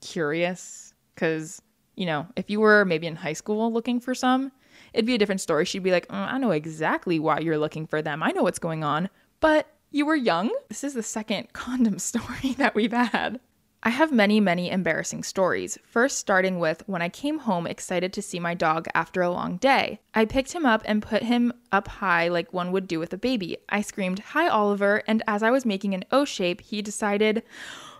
[0.00, 0.94] curious.
[1.14, 1.60] Because,
[1.96, 4.52] you know, if you were maybe in high school looking for some,
[4.92, 5.64] it'd be a different story.
[5.64, 8.22] She'd be like, mm, I know exactly why you're looking for them.
[8.22, 9.08] I know what's going on.
[9.40, 10.50] But you were young.
[10.68, 13.40] This is the second condom story that we've had.
[13.84, 15.76] I have many, many embarrassing stories.
[15.84, 19.56] First, starting with when I came home excited to see my dog after a long
[19.56, 19.98] day.
[20.14, 23.18] I picked him up and put him up high like one would do with a
[23.18, 23.58] baby.
[23.68, 27.42] I screamed, Hi, Oliver, and as I was making an O shape, he decided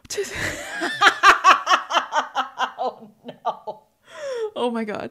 [0.09, 0.21] to.
[2.79, 3.83] oh no.
[4.55, 5.11] Oh my god.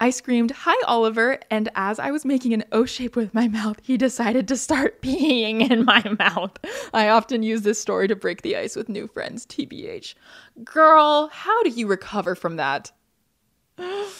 [0.00, 3.80] I screamed, Hi, Oliver, and as I was making an O shape with my mouth,
[3.82, 6.56] he decided to start peeing in my mouth.
[6.94, 10.14] I often use this story to break the ice with new friends, TBH.
[10.64, 12.92] Girl, how do you recover from that?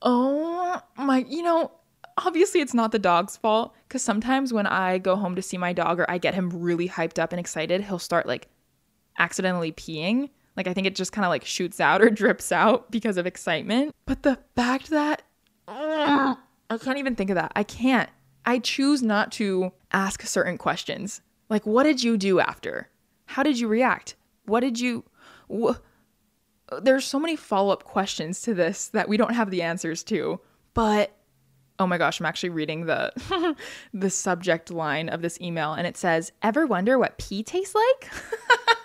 [0.00, 1.72] Oh my, you know,
[2.24, 5.72] obviously it's not the dog's fault because sometimes when I go home to see my
[5.72, 8.46] dog or I get him really hyped up and excited, he'll start like
[9.18, 10.30] accidentally peeing.
[10.58, 13.26] Like I think it just kind of like shoots out or drips out because of
[13.26, 13.94] excitement.
[14.06, 15.22] But the fact that
[15.68, 16.36] I
[16.82, 17.52] can't even think of that.
[17.56, 18.10] I can't.
[18.44, 21.20] I choose not to ask certain questions.
[21.48, 22.90] Like what did you do after?
[23.26, 24.16] How did you react?
[24.46, 25.04] What did you
[25.52, 25.76] wh-
[26.82, 30.40] There's so many follow-up questions to this that we don't have the answers to.
[30.74, 31.14] But
[31.78, 33.54] oh my gosh, I'm actually reading the
[33.94, 38.10] the subject line of this email and it says, "Ever wonder what pee tastes like?"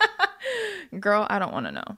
[1.00, 1.98] Girl, I don't want to know.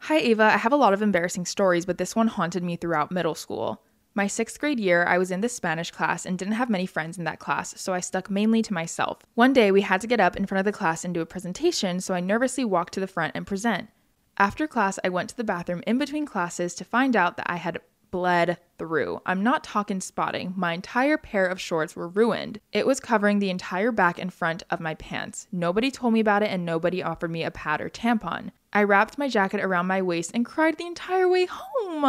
[0.00, 0.44] Hi, Ava.
[0.44, 3.82] I have a lot of embarrassing stories, but this one haunted me throughout middle school.
[4.16, 7.18] My sixth grade year, I was in the Spanish class and didn't have many friends
[7.18, 9.18] in that class, so I stuck mainly to myself.
[9.34, 11.26] One day, we had to get up in front of the class and do a
[11.26, 13.88] presentation, so I nervously walked to the front and present.
[14.36, 17.56] After class, I went to the bathroom in between classes to find out that I
[17.56, 17.80] had
[18.14, 19.20] bled through.
[19.26, 20.54] I'm not talking spotting.
[20.56, 22.60] My entire pair of shorts were ruined.
[22.70, 25.48] It was covering the entire back and front of my pants.
[25.50, 28.52] Nobody told me about it and nobody offered me a pad or tampon.
[28.72, 32.04] I wrapped my jacket around my waist and cried the entire way home.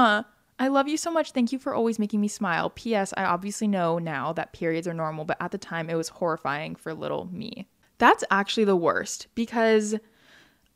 [0.60, 1.32] I love you so much.
[1.32, 2.70] Thank you for always making me smile.
[2.70, 3.12] P.S.
[3.18, 6.76] I obviously know now that periods are normal, but at the time it was horrifying
[6.76, 7.68] for little me.
[7.98, 9.96] That's actually the worst because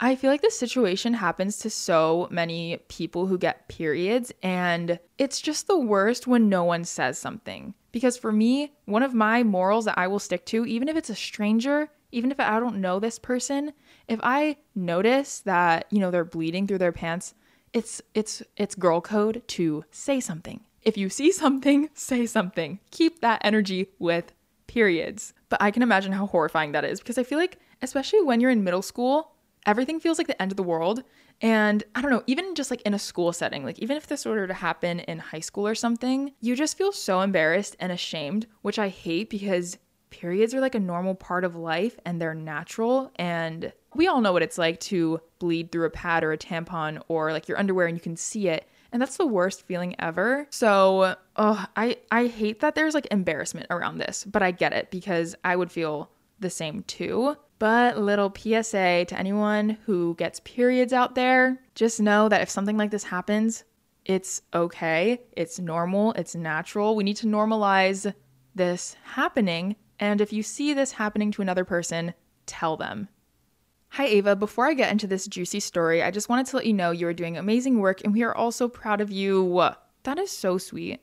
[0.02, 5.42] I feel like this situation happens to so many people who get periods, and it's
[5.42, 7.74] just the worst when no one says something.
[7.92, 11.10] Because for me, one of my morals that I will stick to, even if it's
[11.10, 13.74] a stranger, even if I don't know this person,
[14.08, 17.34] if I notice that, you know, they're bleeding through their pants,
[17.74, 20.62] it's it's it's girl code to say something.
[20.82, 22.80] If you see something, say something.
[22.92, 24.34] Keep that energy with
[24.68, 25.34] periods.
[25.50, 28.52] But I can imagine how horrifying that is because I feel like especially when you're
[28.52, 29.34] in middle school,
[29.65, 31.04] everything feels like the end of the world.
[31.41, 34.26] And I don't know, even just like in a school setting, like even if this
[34.26, 38.45] were to happen in high school or something, you just feel so embarrassed and ashamed,
[38.62, 39.78] which I hate because
[40.10, 43.12] periods are like a normal part of life and they're natural.
[43.15, 47.02] And we all know what it's like to bleed through a pad or a tampon
[47.08, 48.67] or like your underwear and you can see it.
[48.91, 50.48] And that's the worst feeling ever.
[50.50, 54.89] So, oh, I I hate that there's like embarrassment around this, but I get it
[54.89, 57.36] because I would feel the same too.
[57.60, 62.78] But little PSA to anyone who gets periods out there just know that if something
[62.78, 63.65] like this happens,
[64.10, 65.22] It's okay.
[65.34, 66.13] It's normal.
[66.13, 66.95] It's natural.
[66.95, 68.12] We need to normalize
[68.56, 69.76] this happening.
[70.00, 72.15] And if you see this happening to another person,
[72.48, 73.08] tell them.
[73.89, 74.36] Hi, Ava.
[74.36, 77.08] Before I get into this juicy story, I just wanted to let you know you
[77.08, 79.62] are doing amazing work and we are all so proud of you.
[80.04, 81.02] That is so sweet.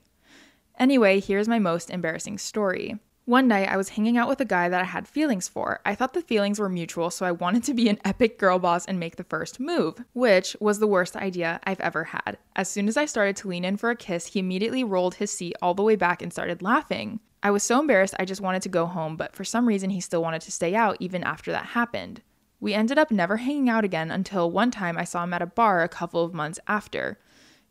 [0.77, 2.99] Anyway, here's my most embarrassing story.
[3.27, 5.81] One night, I was hanging out with a guy that I had feelings for.
[5.85, 8.85] I thought the feelings were mutual, so I wanted to be an epic girl boss
[8.85, 12.37] and make the first move, which was the worst idea I've ever had.
[12.55, 15.29] As soon as I started to lean in for a kiss, he immediately rolled his
[15.29, 17.19] seat all the way back and started laughing.
[17.43, 19.99] I was so embarrassed, I just wanted to go home, but for some reason, he
[19.99, 22.21] still wanted to stay out even after that happened.
[22.61, 25.47] We ended up never hanging out again until one time I saw him at a
[25.47, 27.19] bar a couple of months after.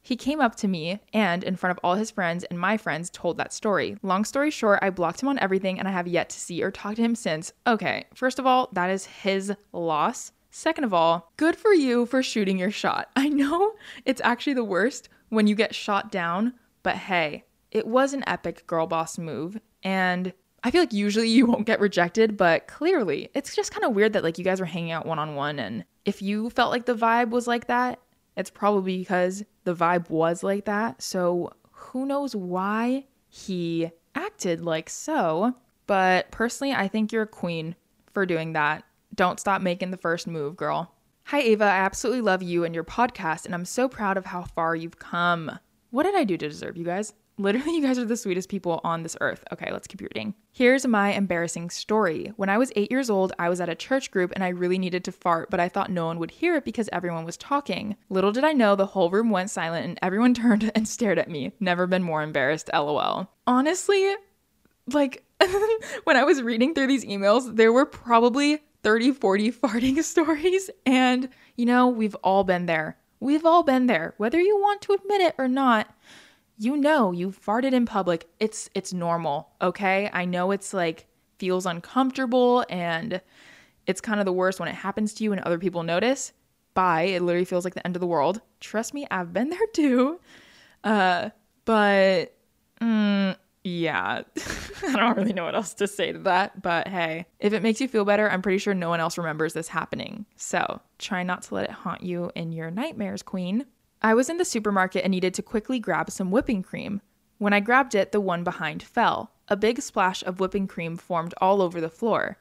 [0.07, 3.11] He came up to me and, in front of all his friends and my friends,
[3.11, 3.97] told that story.
[4.05, 6.71] Long story short, I blocked him on everything and I have yet to see or
[6.71, 7.53] talk to him since.
[7.67, 10.31] Okay, first of all, that is his loss.
[10.53, 13.11] Second of all, good for you for shooting your shot.
[13.17, 13.73] I know
[14.05, 16.53] it's actually the worst when you get shot down,
[16.85, 17.43] but hey,
[17.73, 19.59] it was an epic girl boss move.
[19.83, 23.97] And I feel like usually you won't get rejected, but clearly it's just kind of
[23.97, 25.59] weird that like you guys were hanging out one on one.
[25.59, 27.99] And if you felt like the vibe was like that,
[28.37, 31.03] it's probably because the vibe was like that.
[31.03, 35.55] So who knows why he acted like so.
[35.87, 37.77] But personally, I think you're a queen
[38.13, 38.85] for doing that.
[39.15, 40.93] Don't stop making the first move, girl.
[41.25, 41.65] Hi, Ava.
[41.65, 44.99] I absolutely love you and your podcast, and I'm so proud of how far you've
[44.99, 45.59] come.
[45.91, 47.15] What did I do to deserve you guys?
[47.39, 49.45] Literally, you guys are the sweetest people on this earth.
[49.53, 50.35] Okay, let's keep reading.
[50.53, 52.33] Here's my embarrassing story.
[52.37, 54.79] When I was eight years old, I was at a church group and I really
[54.79, 57.97] needed to fart, but I thought no one would hear it because everyone was talking.
[58.09, 61.29] Little did I know the whole room went silent and everyone turned and stared at
[61.29, 61.53] me.
[61.61, 63.29] Never been more embarrassed, lol.
[63.47, 64.15] Honestly,
[64.87, 65.23] like,
[66.05, 70.71] when I was reading through these emails, there were probably 30, 40 farting stories.
[70.87, 72.97] And, you know, we've all been there.
[73.21, 75.95] We've all been there, whether you want to admit it or not
[76.59, 78.29] you know you farted in public.
[78.41, 80.11] It's it's normal, okay?
[80.13, 81.07] I know it's like
[81.39, 83.21] feels uncomfortable and
[83.87, 86.33] it's kind of the worst when it happens to you and other people notice.
[86.75, 87.03] Bye.
[87.03, 88.41] It literally feels like the end of the world.
[88.61, 90.21] Trust me, I've been there too.
[90.85, 91.31] Uh,
[91.65, 92.37] but
[92.81, 94.23] mm, yeah,
[94.89, 96.63] I don't really know what else to say to that.
[96.63, 99.55] But hey, if it makes you feel better, I'm pretty sure no one else remembers
[99.55, 100.27] this happening.
[100.37, 103.67] So try not to let it haunt you in your nightmares, Queen.
[104.03, 107.01] I was in the supermarket and needed to quickly grab some whipping cream.
[107.39, 109.33] When I grabbed it, the one behind fell.
[109.49, 112.39] A big splash of whipping cream formed all over the floor.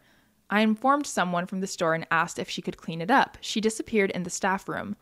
[0.50, 3.38] I informed someone from the store and asked if she could clean it up.
[3.41, 4.96] She disappeared in the staff room.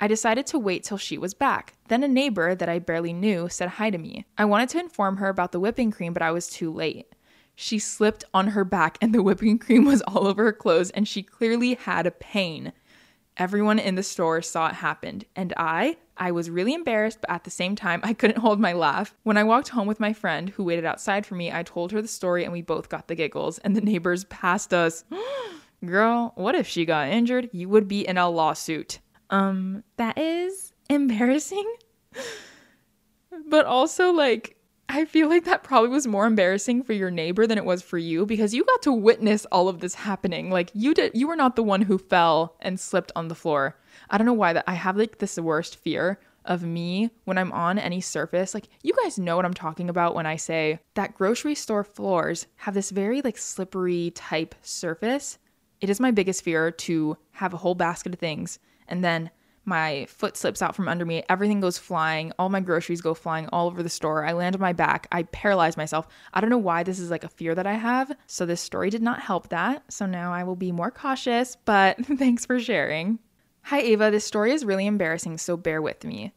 [0.00, 1.74] I decided to wait till she was back.
[1.88, 4.26] Then a neighbor that I barely knew said hi to me.
[4.36, 7.14] I wanted to inform her about the whipping cream, but I was too late.
[7.54, 11.06] She slipped on her back and the whipping cream was all over her clothes and
[11.06, 12.72] she clearly had a pain.
[13.36, 17.42] Everyone in the store saw it happen, and I, I was really embarrassed, but at
[17.42, 19.12] the same time, I couldn't hold my laugh.
[19.24, 22.00] When I walked home with my friend who waited outside for me, I told her
[22.00, 25.04] the story and we both got the giggles, and the neighbors passed us.
[25.84, 27.50] Girl, what if she got injured?
[27.52, 29.00] You would be in a lawsuit.
[29.30, 31.74] Um, that is embarrassing.
[33.48, 34.53] but also, like,
[34.88, 37.98] I feel like that probably was more embarrassing for your neighbor than it was for
[37.98, 40.50] you because you got to witness all of this happening.
[40.50, 43.76] Like you did you were not the one who fell and slipped on the floor.
[44.10, 47.52] I don't know why that I have like this worst fear of me when I'm
[47.52, 48.52] on any surface.
[48.52, 52.46] Like you guys know what I'm talking about when I say that grocery store floors
[52.56, 55.38] have this very like slippery type surface.
[55.80, 59.30] It is my biggest fear to have a whole basket of things and then
[59.64, 61.22] my foot slips out from under me.
[61.28, 62.32] Everything goes flying.
[62.38, 64.24] All my groceries go flying all over the store.
[64.24, 65.06] I land on my back.
[65.12, 66.06] I paralyze myself.
[66.32, 68.12] I don't know why this is like a fear that I have.
[68.26, 69.82] So this story did not help that.
[69.92, 73.18] So now I will be more cautious, but thanks for sharing.
[73.62, 74.10] Hi, Ava.
[74.10, 76.32] This story is really embarrassing, so bear with me.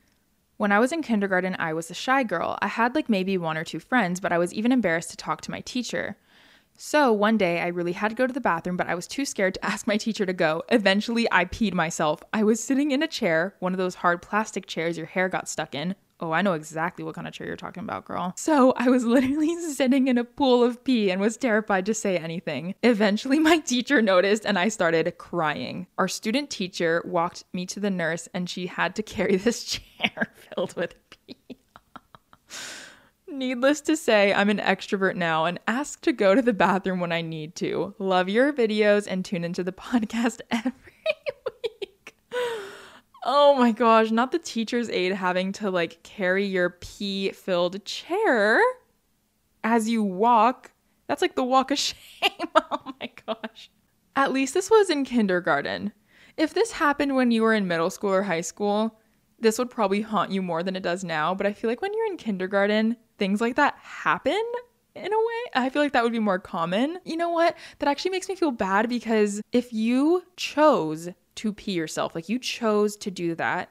[0.56, 2.58] When I was in kindergarten, I was a shy girl.
[2.62, 5.42] I had like maybe one or two friends, but I was even embarrassed to talk
[5.42, 6.18] to my teacher.
[6.78, 9.26] So one day I really had to go to the bathroom, but I was too
[9.26, 10.64] scared to ask my teacher to go.
[10.70, 12.22] Eventually, I peed myself.
[12.32, 15.50] I was sitting in a chair, one of those hard plastic chairs your hair got
[15.50, 15.96] stuck in.
[16.20, 18.34] Oh, I know exactly what kind of chair you're talking about, girl.
[18.38, 22.18] So I was literally sitting in a pool of pee and was terrified to say
[22.18, 22.74] anything.
[22.84, 25.88] Eventually, my teacher noticed and I started crying.
[25.98, 30.34] Our student teacher walked me to the nurse and she had to carry this chair
[30.34, 30.96] filled with.
[33.38, 37.12] Needless to say, I'm an extrovert now and ask to go to the bathroom when
[37.12, 37.94] I need to.
[38.00, 40.74] Love your videos and tune into the podcast every
[41.64, 42.16] week.
[43.24, 48.60] Oh my gosh, not the teacher's aide having to like carry your pee filled chair
[49.64, 50.72] as you walk.
[51.06, 51.96] That's like the walk of shame.
[52.56, 53.70] oh my gosh.
[54.16, 55.94] At least this was in kindergarten.
[56.38, 58.98] If this happened when you were in middle school or high school,
[59.40, 61.94] this would probably haunt you more than it does now, but I feel like when
[61.94, 64.42] you're in kindergarten, things like that happen
[64.96, 65.52] in a way.
[65.56, 67.00] I feel like that would be more common.
[67.06, 67.56] You know what?
[67.80, 72.40] That actually makes me feel bad because if you chose to pee yourself, like you
[72.40, 73.70] chose to do that,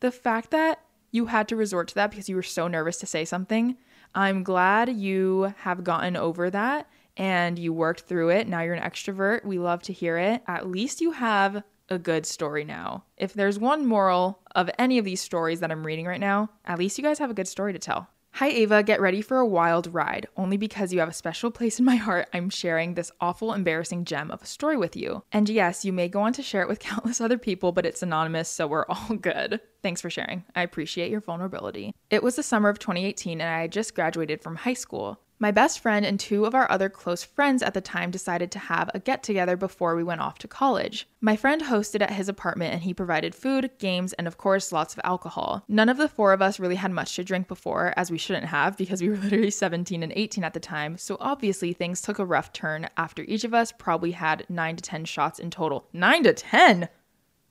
[0.00, 0.80] the fact that
[1.10, 3.76] you had to resort to that because you were so nervous to say something,
[4.14, 8.46] I'm glad you have gotten over that and you worked through it.
[8.46, 9.44] Now you're an extrovert.
[9.44, 10.42] We love to hear it.
[10.46, 13.04] At least you have a good story now.
[13.16, 16.78] If there's one moral of any of these stories that I'm reading right now, at
[16.78, 18.08] least you guys have a good story to tell.
[18.36, 20.26] Hi, Ava, get ready for a wild ride.
[20.36, 24.04] Only because you have a special place in my heart, I'm sharing this awful, embarrassing
[24.04, 25.22] gem of a story with you.
[25.32, 28.02] And yes, you may go on to share it with countless other people, but it's
[28.02, 29.62] anonymous, so we're all good.
[29.82, 30.44] Thanks for sharing.
[30.54, 31.94] I appreciate your vulnerability.
[32.10, 35.18] It was the summer of 2018, and I had just graduated from high school.
[35.38, 38.58] My best friend and two of our other close friends at the time decided to
[38.58, 41.06] have a get together before we went off to college.
[41.20, 44.94] My friend hosted at his apartment and he provided food, games, and of course, lots
[44.94, 45.62] of alcohol.
[45.68, 48.46] None of the four of us really had much to drink before, as we shouldn't
[48.46, 52.18] have because we were literally 17 and 18 at the time, so obviously things took
[52.18, 55.86] a rough turn after each of us probably had 9 to 10 shots in total.
[55.92, 56.88] 9 to 10?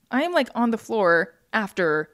[0.09, 2.09] I am like on the floor after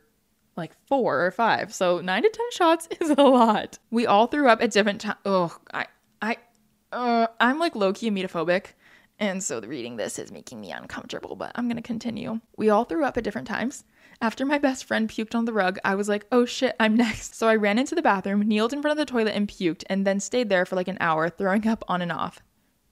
[0.55, 1.73] like four or five.
[1.73, 3.79] So nine to ten shots is a lot.
[3.89, 5.19] We all threw up at different times.
[5.25, 5.87] Oh, I,
[6.21, 6.37] I,
[6.91, 8.67] uh, I'm like low key emetophobic.
[9.19, 12.39] And so the reading this is making me uncomfortable, but I'm gonna continue.
[12.57, 13.83] We all threw up at different times.
[14.19, 17.35] After my best friend puked on the rug, I was like, oh shit, I'm next.
[17.35, 20.05] So I ran into the bathroom, kneeled in front of the toilet, and puked, and
[20.05, 22.39] then stayed there for like an hour, throwing up on and off.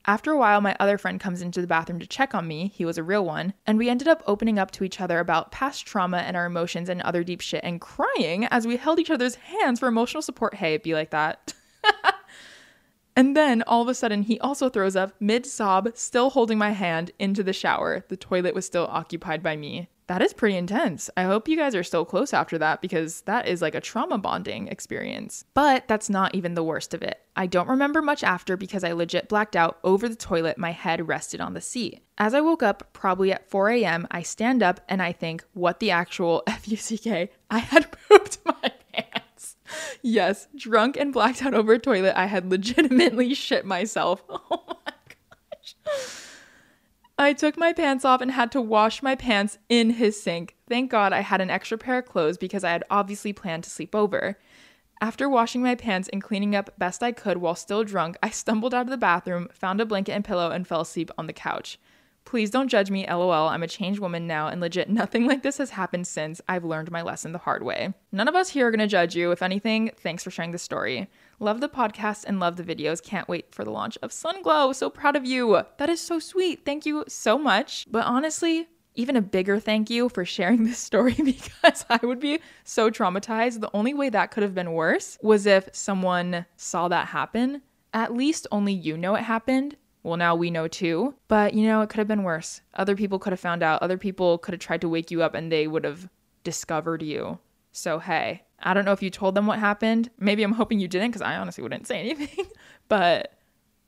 [0.05, 2.71] After a while, my other friend comes into the bathroom to check on me.
[2.73, 3.53] He was a real one.
[3.67, 6.89] And we ended up opening up to each other about past trauma and our emotions
[6.89, 10.55] and other deep shit and crying as we held each other's hands for emotional support.
[10.55, 11.53] Hey, it'd be like that.
[13.15, 16.71] and then all of a sudden, he also throws up mid sob, still holding my
[16.71, 18.05] hand into the shower.
[18.07, 21.07] The toilet was still occupied by me that is pretty intense.
[21.15, 24.17] I hope you guys are still close after that because that is like a trauma
[24.17, 25.45] bonding experience.
[25.53, 27.19] But that's not even the worst of it.
[27.35, 31.07] I don't remember much after because I legit blacked out over the toilet, my head
[31.07, 32.01] rested on the seat.
[32.17, 35.79] As I woke up, probably at 4 a.m., I stand up and I think, what
[35.79, 37.29] the actual F U C K?
[37.51, 39.57] I had pooped my pants.
[40.01, 44.23] Yes, drunk and blacked out over a toilet, I had legitimately shit myself.
[44.27, 44.93] Oh my
[45.85, 46.18] gosh.
[47.21, 50.55] I took my pants off and had to wash my pants in his sink.
[50.69, 53.69] Thank God I had an extra pair of clothes because I had obviously planned to
[53.69, 54.39] sleep over.
[55.01, 58.73] After washing my pants and cleaning up best I could while still drunk, I stumbled
[58.73, 61.77] out of the bathroom, found a blanket and pillow, and fell asleep on the couch.
[62.23, 63.49] Please don't judge me, lol.
[63.49, 66.89] I'm a changed woman now, and legit, nothing like this has happened since I've learned
[66.89, 67.93] my lesson the hard way.
[68.13, 69.31] None of us here are gonna judge you.
[69.31, 71.09] If anything, thanks for sharing the story.
[71.39, 73.01] Love the podcast and love the videos.
[73.01, 74.75] Can't wait for the launch of Sunglow.
[74.75, 75.61] So proud of you.
[75.77, 76.65] That is so sweet.
[76.65, 77.87] Thank you so much.
[77.89, 82.39] But honestly, even a bigger thank you for sharing this story because I would be
[82.63, 83.61] so traumatized.
[83.61, 87.61] The only way that could have been worse was if someone saw that happen.
[87.93, 91.15] At least only you know it happened well, now we know too.
[91.27, 92.61] But you know, it could have been worse.
[92.73, 93.81] Other people could have found out.
[93.81, 96.09] Other people could have tried to wake you up and they would have
[96.43, 97.39] discovered you.
[97.71, 100.09] So, hey, I don't know if you told them what happened.
[100.19, 102.45] Maybe I'm hoping you didn't because I honestly wouldn't say anything.
[102.89, 103.33] but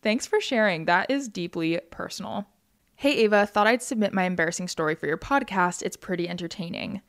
[0.01, 0.86] thanks for sharing.
[0.86, 2.47] That is deeply personal.
[2.95, 5.82] Hey, Ava, thought I'd submit my embarrassing story for your podcast.
[5.82, 7.01] It's pretty entertaining.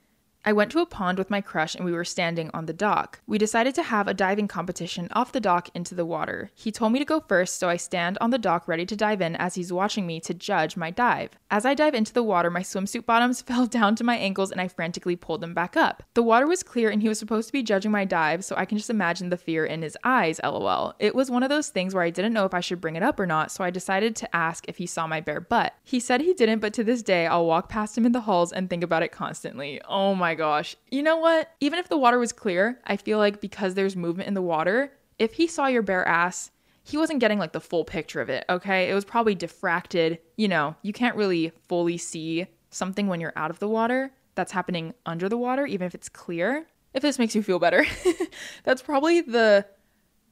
[0.45, 3.21] I went to a pond with my crush and we were standing on the dock.
[3.29, 6.51] We decided to have a diving competition off the dock into the water.
[6.53, 9.21] He told me to go first, so I stand on the dock ready to dive
[9.21, 11.31] in as he's watching me to judge my dive.
[11.49, 14.61] As I dive into the water, my swimsuit bottoms fell down to my ankles and
[14.61, 16.03] I frantically pulled them back up.
[16.15, 18.65] The water was clear and he was supposed to be judging my dive, so I
[18.65, 20.95] can just imagine the fear in his eyes, lol.
[20.99, 23.03] It was one of those things where I didn't know if I should bring it
[23.05, 25.75] up or not, so I decided to ask if he saw my bare butt.
[25.85, 28.53] He said he didn't, but to this day, I'll walk past him in the halls
[28.53, 29.81] and think about it constantly.
[29.89, 30.77] Oh my my gosh.
[30.91, 31.51] You know what?
[31.61, 34.91] Even if the water was clear, I feel like because there's movement in the water,
[35.19, 36.51] if he saw your bare ass,
[36.85, 38.89] he wasn't getting like the full picture of it, okay?
[38.89, 40.19] It was probably diffracted.
[40.39, 44.53] You know, you can't really fully see something when you're out of the water that's
[44.53, 46.67] happening under the water, even if it's clear.
[46.95, 47.85] If this makes you feel better,
[48.65, 49.67] that's probably the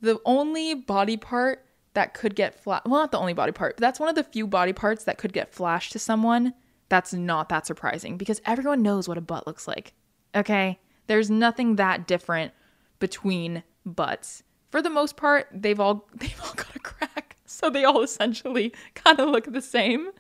[0.00, 2.86] the only body part that could get flat.
[2.86, 5.18] Well, not the only body part, but that's one of the few body parts that
[5.18, 6.54] could get flashed to someone
[6.90, 9.94] that's not that surprising because everyone knows what a butt looks like.
[10.34, 10.78] Okay?
[11.06, 12.52] There's nothing that different
[12.98, 14.42] between butts.
[14.70, 17.36] For the most part, they've all they've all got a crack.
[17.46, 20.10] So they all essentially kind of look the same.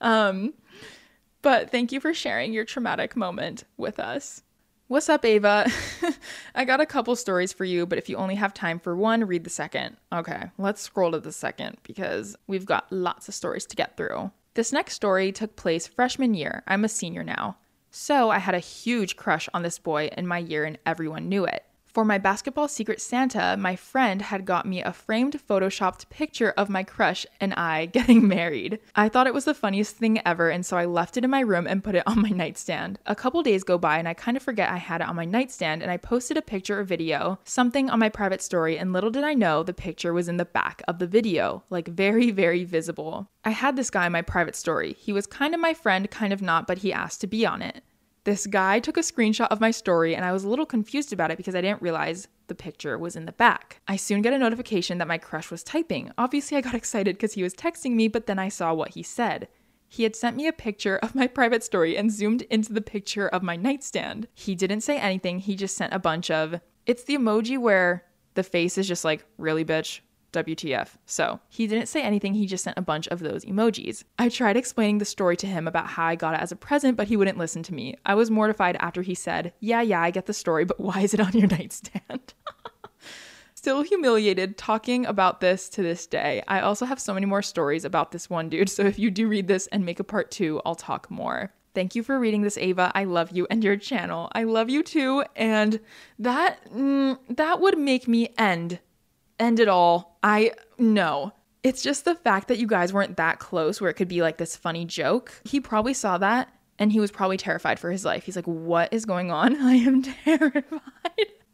[0.00, 0.54] Um
[1.42, 4.42] but thank you for sharing your traumatic moment with us.
[4.88, 5.70] What's up, Ava?
[6.54, 9.24] I got a couple stories for you, but if you only have time for one,
[9.24, 9.96] read the second.
[10.12, 14.30] Okay, let's scroll to the second because we've got lots of stories to get through.
[14.56, 16.62] This next story took place freshman year.
[16.66, 17.58] I'm a senior now.
[17.90, 21.44] So I had a huge crush on this boy in my year, and everyone knew
[21.44, 21.62] it.
[21.96, 26.68] For my basketball secret Santa, my friend had got me a framed photoshopped picture of
[26.68, 28.80] my crush and I getting married.
[28.94, 31.40] I thought it was the funniest thing ever, and so I left it in my
[31.40, 32.98] room and put it on my nightstand.
[33.06, 35.24] A couple days go by and I kind of forget I had it on my
[35.24, 39.08] nightstand and I posted a picture or video, something on my private story, and little
[39.08, 42.64] did I know the picture was in the back of the video, like very, very
[42.64, 43.30] visible.
[43.42, 44.92] I had this guy in my private story.
[44.98, 47.62] He was kind of my friend, kind of not, but he asked to be on
[47.62, 47.82] it.
[48.26, 51.30] This guy took a screenshot of my story and I was a little confused about
[51.30, 53.80] it because I didn't realize the picture was in the back.
[53.86, 56.10] I soon get a notification that my crush was typing.
[56.18, 59.02] Obviously, I got excited because he was texting me, but then I saw what he
[59.04, 59.46] said.
[59.86, 63.28] He had sent me a picture of my private story and zoomed into the picture
[63.28, 64.26] of my nightstand.
[64.34, 66.60] He didn't say anything, he just sent a bunch of.
[66.84, 70.00] It's the emoji where the face is just like, really, bitch,
[70.44, 70.90] WTF.
[71.06, 74.04] So he didn't say anything, he just sent a bunch of those emojis.
[74.18, 76.96] I tried explaining the story to him about how I got it as a present,
[76.96, 77.96] but he wouldn't listen to me.
[78.04, 81.14] I was mortified after he said, Yeah, yeah, I get the story, but why is
[81.14, 82.34] it on your nightstand?
[83.54, 86.42] Still humiliated talking about this to this day.
[86.46, 89.26] I also have so many more stories about this one dude, so if you do
[89.26, 91.52] read this and make a part two, I'll talk more.
[91.76, 92.90] Thank you for reading this, Ava.
[92.94, 94.30] I love you and your channel.
[94.32, 95.78] I love you too, and
[96.18, 98.78] that mm, that would make me end
[99.38, 100.18] end it all.
[100.22, 101.32] I no.
[101.62, 104.38] It's just the fact that you guys weren't that close where it could be like
[104.38, 105.32] this funny joke.
[105.44, 108.24] He probably saw that and he was probably terrified for his life.
[108.24, 109.56] He's like, "What is going on?
[109.60, 110.80] I am terrified."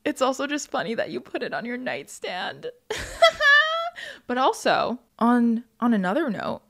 [0.04, 2.66] It's also just funny that you put it on your nightstand.
[4.26, 6.62] but also, on on another note,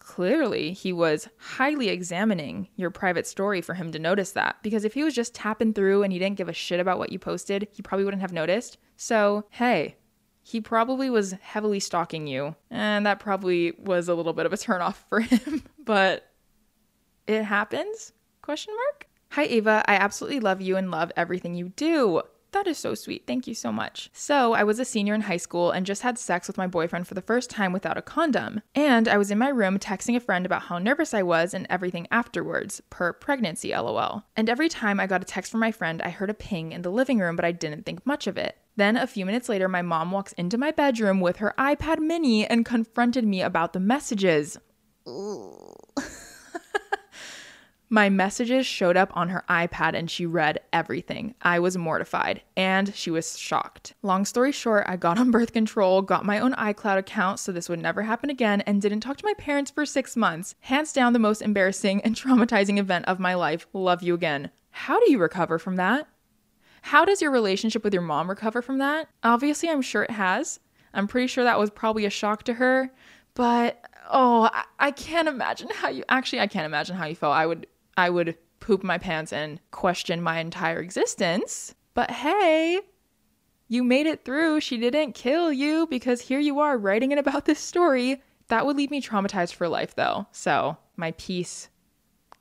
[0.00, 4.94] clearly he was highly examining your private story for him to notice that because if
[4.94, 7.68] he was just tapping through and he didn't give a shit about what you posted,
[7.72, 8.76] he probably wouldn't have noticed.
[8.96, 9.96] So, hey,
[10.46, 14.56] he probably was heavily stalking you, and that probably was a little bit of a
[14.56, 16.30] turnoff for him, but
[17.26, 18.12] it happens?
[18.42, 19.08] Question mark?
[19.30, 22.20] Hi Ava, I absolutely love you and love everything you do.
[22.52, 23.26] That is so sweet.
[23.26, 24.10] Thank you so much.
[24.12, 27.08] So, I was a senior in high school and just had sex with my boyfriend
[27.08, 28.60] for the first time without a condom.
[28.76, 31.66] And I was in my room texting a friend about how nervous I was and
[31.68, 34.22] everything afterwards, per pregnancy lol.
[34.36, 36.82] And every time I got a text from my friend, I heard a ping in
[36.82, 38.56] the living room, but I didn't think much of it.
[38.76, 42.46] Then, a few minutes later, my mom walks into my bedroom with her iPad mini
[42.46, 44.58] and confronted me about the messages.
[47.88, 51.36] my messages showed up on her iPad and she read everything.
[51.42, 53.94] I was mortified and she was shocked.
[54.02, 57.68] Long story short, I got on birth control, got my own iCloud account so this
[57.68, 60.56] would never happen again, and didn't talk to my parents for six months.
[60.60, 63.68] Hands down, the most embarrassing and traumatizing event of my life.
[63.72, 64.50] Love you again.
[64.70, 66.08] How do you recover from that?
[66.84, 69.08] How does your relationship with your mom recover from that?
[69.22, 70.60] Obviously, I'm sure it has.
[70.92, 72.90] I'm pretty sure that was probably a shock to her,
[73.32, 77.32] but oh, I, I can't imagine how you actually I can't imagine how you felt.
[77.32, 77.66] I would
[77.96, 81.74] I would poop my pants and question my entire existence.
[81.94, 82.80] But hey,
[83.66, 84.60] you made it through.
[84.60, 88.22] She didn't kill you because here you are writing it about this story.
[88.48, 90.26] That would leave me traumatized for life though.
[90.32, 91.70] So, my peace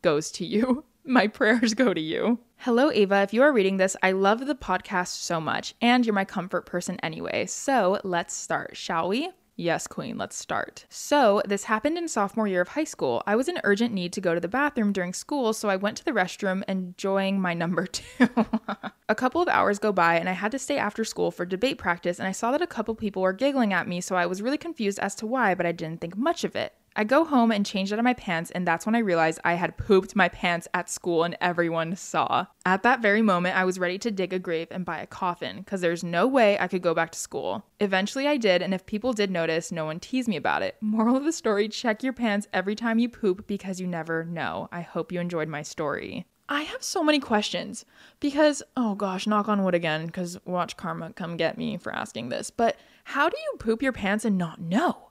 [0.01, 0.83] goes to you.
[1.05, 2.39] My prayers go to you.
[2.57, 3.23] Hello, Ava.
[3.23, 6.65] If you are reading this, I love the podcast so much, and you're my comfort
[6.65, 7.45] person anyway.
[7.45, 9.29] So let's start, shall we?
[9.57, 10.85] Yes, Queen, let's start.
[10.89, 13.21] So, this happened in sophomore year of high school.
[13.27, 15.97] I was in urgent need to go to the bathroom during school, so I went
[15.97, 18.29] to the restroom enjoying my number two.
[19.09, 21.77] a couple of hours go by, and I had to stay after school for debate
[21.77, 24.41] practice, and I saw that a couple people were giggling at me, so I was
[24.41, 26.73] really confused as to why, but I didn't think much of it.
[26.95, 29.55] I go home and change out of my pants, and that's when I realized I
[29.55, 32.45] had pooped my pants at school and everyone saw.
[32.65, 35.57] At that very moment, I was ready to dig a grave and buy a coffin
[35.57, 37.65] because there's no way I could go back to school.
[37.79, 40.77] Eventually, I did, and if people did notice, no one teased me about it.
[40.81, 44.69] Moral of the story check your pants every time you poop because you never know.
[44.71, 46.25] I hope you enjoyed my story.
[46.49, 47.85] I have so many questions
[48.19, 52.29] because, oh gosh, knock on wood again, because watch karma come get me for asking
[52.29, 52.51] this.
[52.51, 55.09] But how do you poop your pants and not know?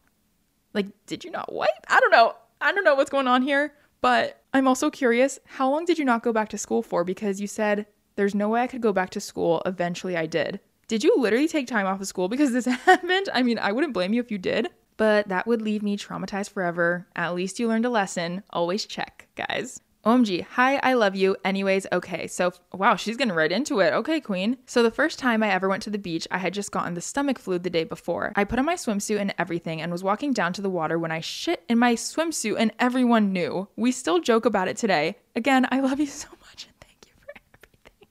[0.75, 1.71] Like, did you not wipe?
[1.89, 2.35] I don't know.
[2.61, 6.05] I don't know what's going on here, but I'm also curious how long did you
[6.05, 7.05] not go back to school for?
[7.05, 9.63] Because you said there's no way I could go back to school.
[9.67, 10.61] Eventually, I did.
[10.89, 13.29] Did you literally take time off of school because this happened?
[13.33, 16.51] I mean, I wouldn't blame you if you did, but that would leave me traumatized
[16.51, 17.07] forever.
[17.17, 18.43] At least you learned a lesson.
[18.51, 19.81] Always check, guys.
[20.05, 21.37] OMG, hi, I love you.
[21.45, 22.27] Anyways, okay.
[22.27, 23.93] So, wow, she's getting right into it.
[23.93, 24.57] Okay, queen.
[24.67, 27.01] So, the first time I ever went to the beach, I had just gotten the
[27.01, 28.33] stomach flu the day before.
[28.35, 31.13] I put on my swimsuit and everything and was walking down to the water when
[31.13, 33.69] I shit in my swimsuit and everyone knew.
[33.77, 35.19] We still joke about it today.
[35.37, 38.09] Again, I love you so much and thank you for everything.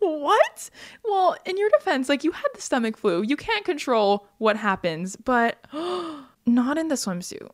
[0.00, 0.68] What?
[1.02, 3.22] Well, in your defense, like you had the stomach flu.
[3.22, 5.64] You can't control what happens, but
[6.46, 7.48] not in the swimsuit.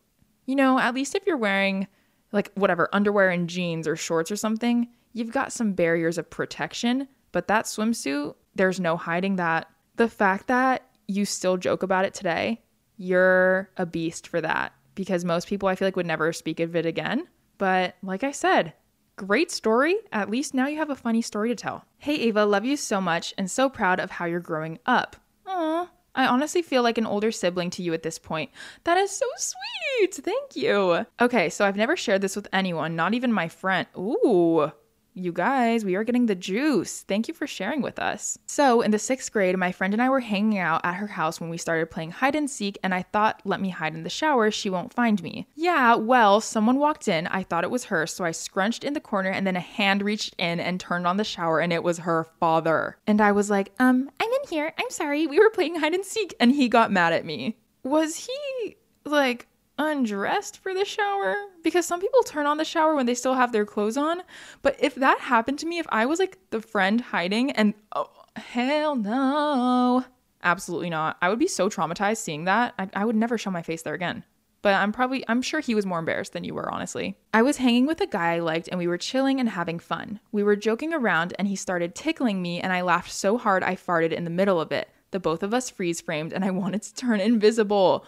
[0.47, 1.87] You know, at least if you're wearing
[2.33, 7.09] like whatever underwear and jeans or shorts or something, you've got some barriers of protection,
[7.33, 9.69] but that swimsuit, there's no hiding that.
[9.97, 12.63] The fact that you still joke about it today,
[12.97, 16.77] you're a beast for that because most people I feel like would never speak of
[16.77, 17.27] it again.
[17.57, 18.75] But like I said,
[19.17, 19.97] great story.
[20.13, 21.85] At least now you have a funny story to tell.
[21.99, 25.17] Hey Ava, love you so much and so proud of how you're growing up.
[25.47, 28.51] Aw, I honestly feel like an older sibling to you at this point.
[28.85, 30.15] That is so sweet.
[30.15, 31.07] Thank you.
[31.21, 33.87] Okay, so I've never shared this with anyone, not even my friend.
[33.97, 34.73] Ooh,
[35.19, 37.03] you guys, we are getting the juice.
[37.03, 38.39] Thank you for sharing with us.
[38.47, 41.41] So, in the sixth grade, my friend and I were hanging out at her house
[41.41, 44.11] when we started playing hide and seek, and I thought, let me hide in the
[44.11, 45.49] shower, she won't find me.
[45.55, 47.27] Yeah, well, someone walked in.
[47.27, 50.03] I thought it was her, so I scrunched in the corner, and then a hand
[50.03, 52.97] reached in and turned on the shower, and it was her father.
[53.07, 54.73] And I was like, um, I'm in here.
[54.79, 55.27] I'm sorry.
[55.27, 57.59] We were playing hide and seek, and he got mad at me.
[57.83, 59.47] Was he like
[59.79, 63.53] undressed for the shower because some people turn on the shower when they still have
[63.53, 64.23] their clothes on.
[64.63, 68.11] But if that happened to me, if I was like the friend hiding and oh,
[68.37, 70.05] hell no,
[70.43, 71.17] absolutely not.
[71.23, 72.75] I would be so traumatized seeing that.
[72.79, 74.25] I, I would never show my face there again.
[74.61, 77.17] But I'm probably, I'm sure he was more embarrassed than you were, honestly.
[77.33, 80.19] I was hanging with a guy I liked and we were chilling and having fun.
[80.33, 83.77] We were joking around and he started tickling me and I laughed so hard I
[83.77, 84.89] farted in the middle of it.
[85.11, 88.05] The both of us freeze framed and I wanted to turn invisible.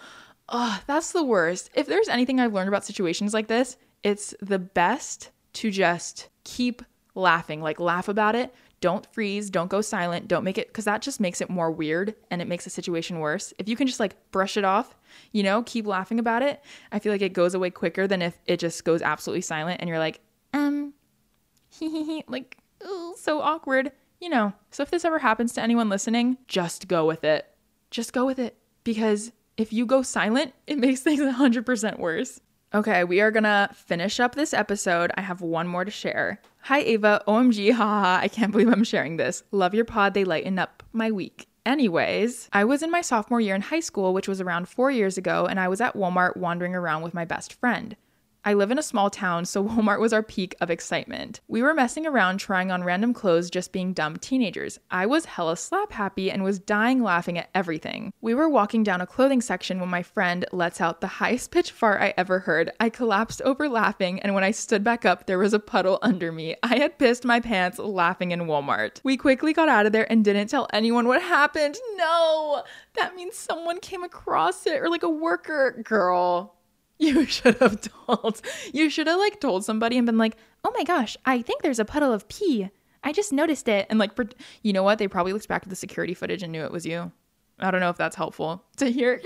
[0.50, 1.70] Oh, that's the worst.
[1.74, 6.82] If there's anything I've learned about situations like this, it's the best to just keep
[7.14, 8.52] laughing, like laugh about it.
[8.80, 12.14] Don't freeze, don't go silent, don't make it because that just makes it more weird
[12.30, 13.52] and it makes the situation worse.
[13.58, 14.96] If you can just like brush it off,
[15.32, 18.36] you know, keep laughing about it, I feel like it goes away quicker than if
[18.46, 20.20] it just goes absolutely silent and you're like,
[20.54, 20.94] um,
[22.26, 24.52] like, ooh, so awkward, you know.
[24.70, 27.46] So if this ever happens to anyone listening, just go with it.
[27.90, 29.30] Just go with it because
[29.60, 32.40] if you go silent, it makes things 100% worse.
[32.72, 35.10] Okay, we are gonna finish up this episode.
[35.16, 36.40] I have one more to share.
[36.62, 37.22] Hi, Ava.
[37.26, 38.22] OMG, haha.
[38.22, 39.42] I can't believe I'm sharing this.
[39.50, 40.14] Love your pod.
[40.14, 41.48] They lighten up my week.
[41.66, 45.18] Anyways, I was in my sophomore year in high school, which was around four years
[45.18, 47.96] ago, and I was at Walmart wandering around with my best friend.
[48.42, 51.40] I live in a small town, so Walmart was our peak of excitement.
[51.46, 54.78] We were messing around trying on random clothes, just being dumb teenagers.
[54.90, 58.12] I was hella slap happy and was dying laughing at everything.
[58.22, 61.70] We were walking down a clothing section when my friend lets out the highest pitch
[61.70, 62.70] fart I ever heard.
[62.80, 66.32] I collapsed over laughing, and when I stood back up, there was a puddle under
[66.32, 66.56] me.
[66.62, 69.00] I had pissed my pants laughing in Walmart.
[69.04, 71.76] We quickly got out of there and didn't tell anyone what happened.
[71.96, 72.64] No!
[72.94, 75.82] That means someone came across it or like a worker.
[75.84, 76.54] Girl,
[77.00, 78.40] you should have told.
[78.72, 81.78] You should have like told somebody and been like, "Oh my gosh, I think there's
[81.78, 82.70] a puddle of pee.
[83.02, 84.12] I just noticed it." And like,
[84.62, 84.98] you know what?
[84.98, 87.10] They probably looked back at the security footage and knew it was you.
[87.58, 89.20] I don't know if that's helpful to hear.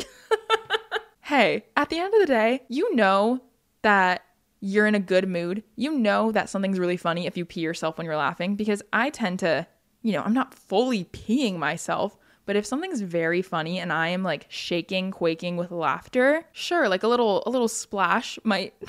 [1.20, 3.40] hey, at the end of the day, you know
[3.82, 4.24] that
[4.60, 5.62] you're in a good mood.
[5.76, 9.10] You know that something's really funny if you pee yourself when you're laughing because I
[9.10, 9.66] tend to,
[10.02, 12.16] you know, I'm not fully peeing myself,
[12.46, 17.02] but if something's very funny and I am like shaking, quaking with laughter, sure, like
[17.02, 18.74] a little a little splash might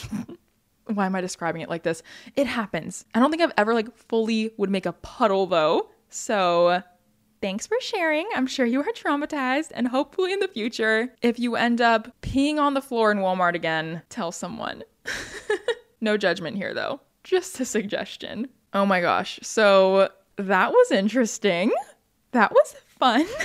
[0.88, 2.04] Why am I describing it like this?
[2.36, 3.06] It happens.
[3.16, 5.90] I don't think I've ever like fully would make a puddle though.
[6.10, 6.84] So,
[7.42, 8.28] thanks for sharing.
[8.36, 12.58] I'm sure you are traumatized and hopefully in the future, if you end up peeing
[12.58, 14.84] on the floor in Walmart again, tell someone.
[16.02, 17.02] no judgment here though.
[17.24, 18.48] Just a suggestion.
[18.74, 19.40] Oh my gosh.
[19.42, 21.72] So, that was interesting.
[22.32, 23.26] That was fun.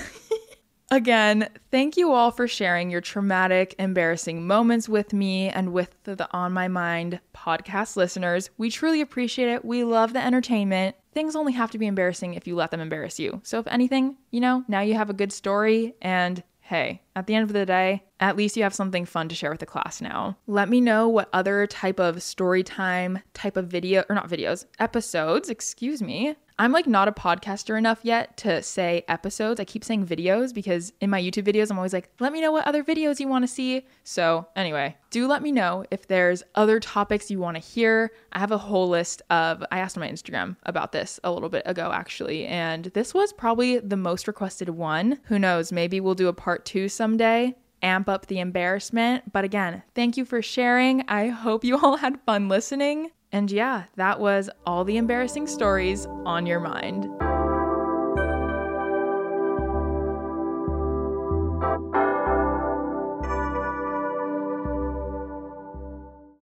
[0.92, 6.28] Again, thank you all for sharing your traumatic, embarrassing moments with me and with the,
[6.32, 8.51] On My Mind podcast listeners.
[8.59, 9.64] We truly appreciate it.
[9.64, 10.96] We love the entertainment.
[11.14, 13.40] Things only have to be embarrassing if you let them embarrass you.
[13.44, 15.94] So, if anything, you know, now you have a good story.
[16.03, 19.34] And hey, at the end of the day, at least you have something fun to
[19.34, 20.36] share with the class now.
[20.46, 24.66] Let me know what other type of story time, type of video, or not videos,
[24.78, 29.61] episodes, excuse me, I'm like not a podcaster enough yet to say episodes.
[29.61, 32.52] I keep saying videos because in my YouTube videos, I'm always like, let me know
[32.52, 33.86] what other videos you want to see.
[34.04, 38.12] So, anyway, do let me know if there's other topics you want to hear.
[38.32, 41.48] I have a whole list of, I asked on my Instagram about this a little
[41.48, 45.18] bit ago, actually, and this was probably the most requested one.
[45.24, 45.72] Who knows?
[45.72, 49.32] Maybe we'll do a part two someday amp up the embarrassment.
[49.32, 51.08] But again, thank you for sharing.
[51.08, 53.12] I hope you all had fun listening.
[53.32, 57.08] And yeah, that was all the embarrassing stories on your mind.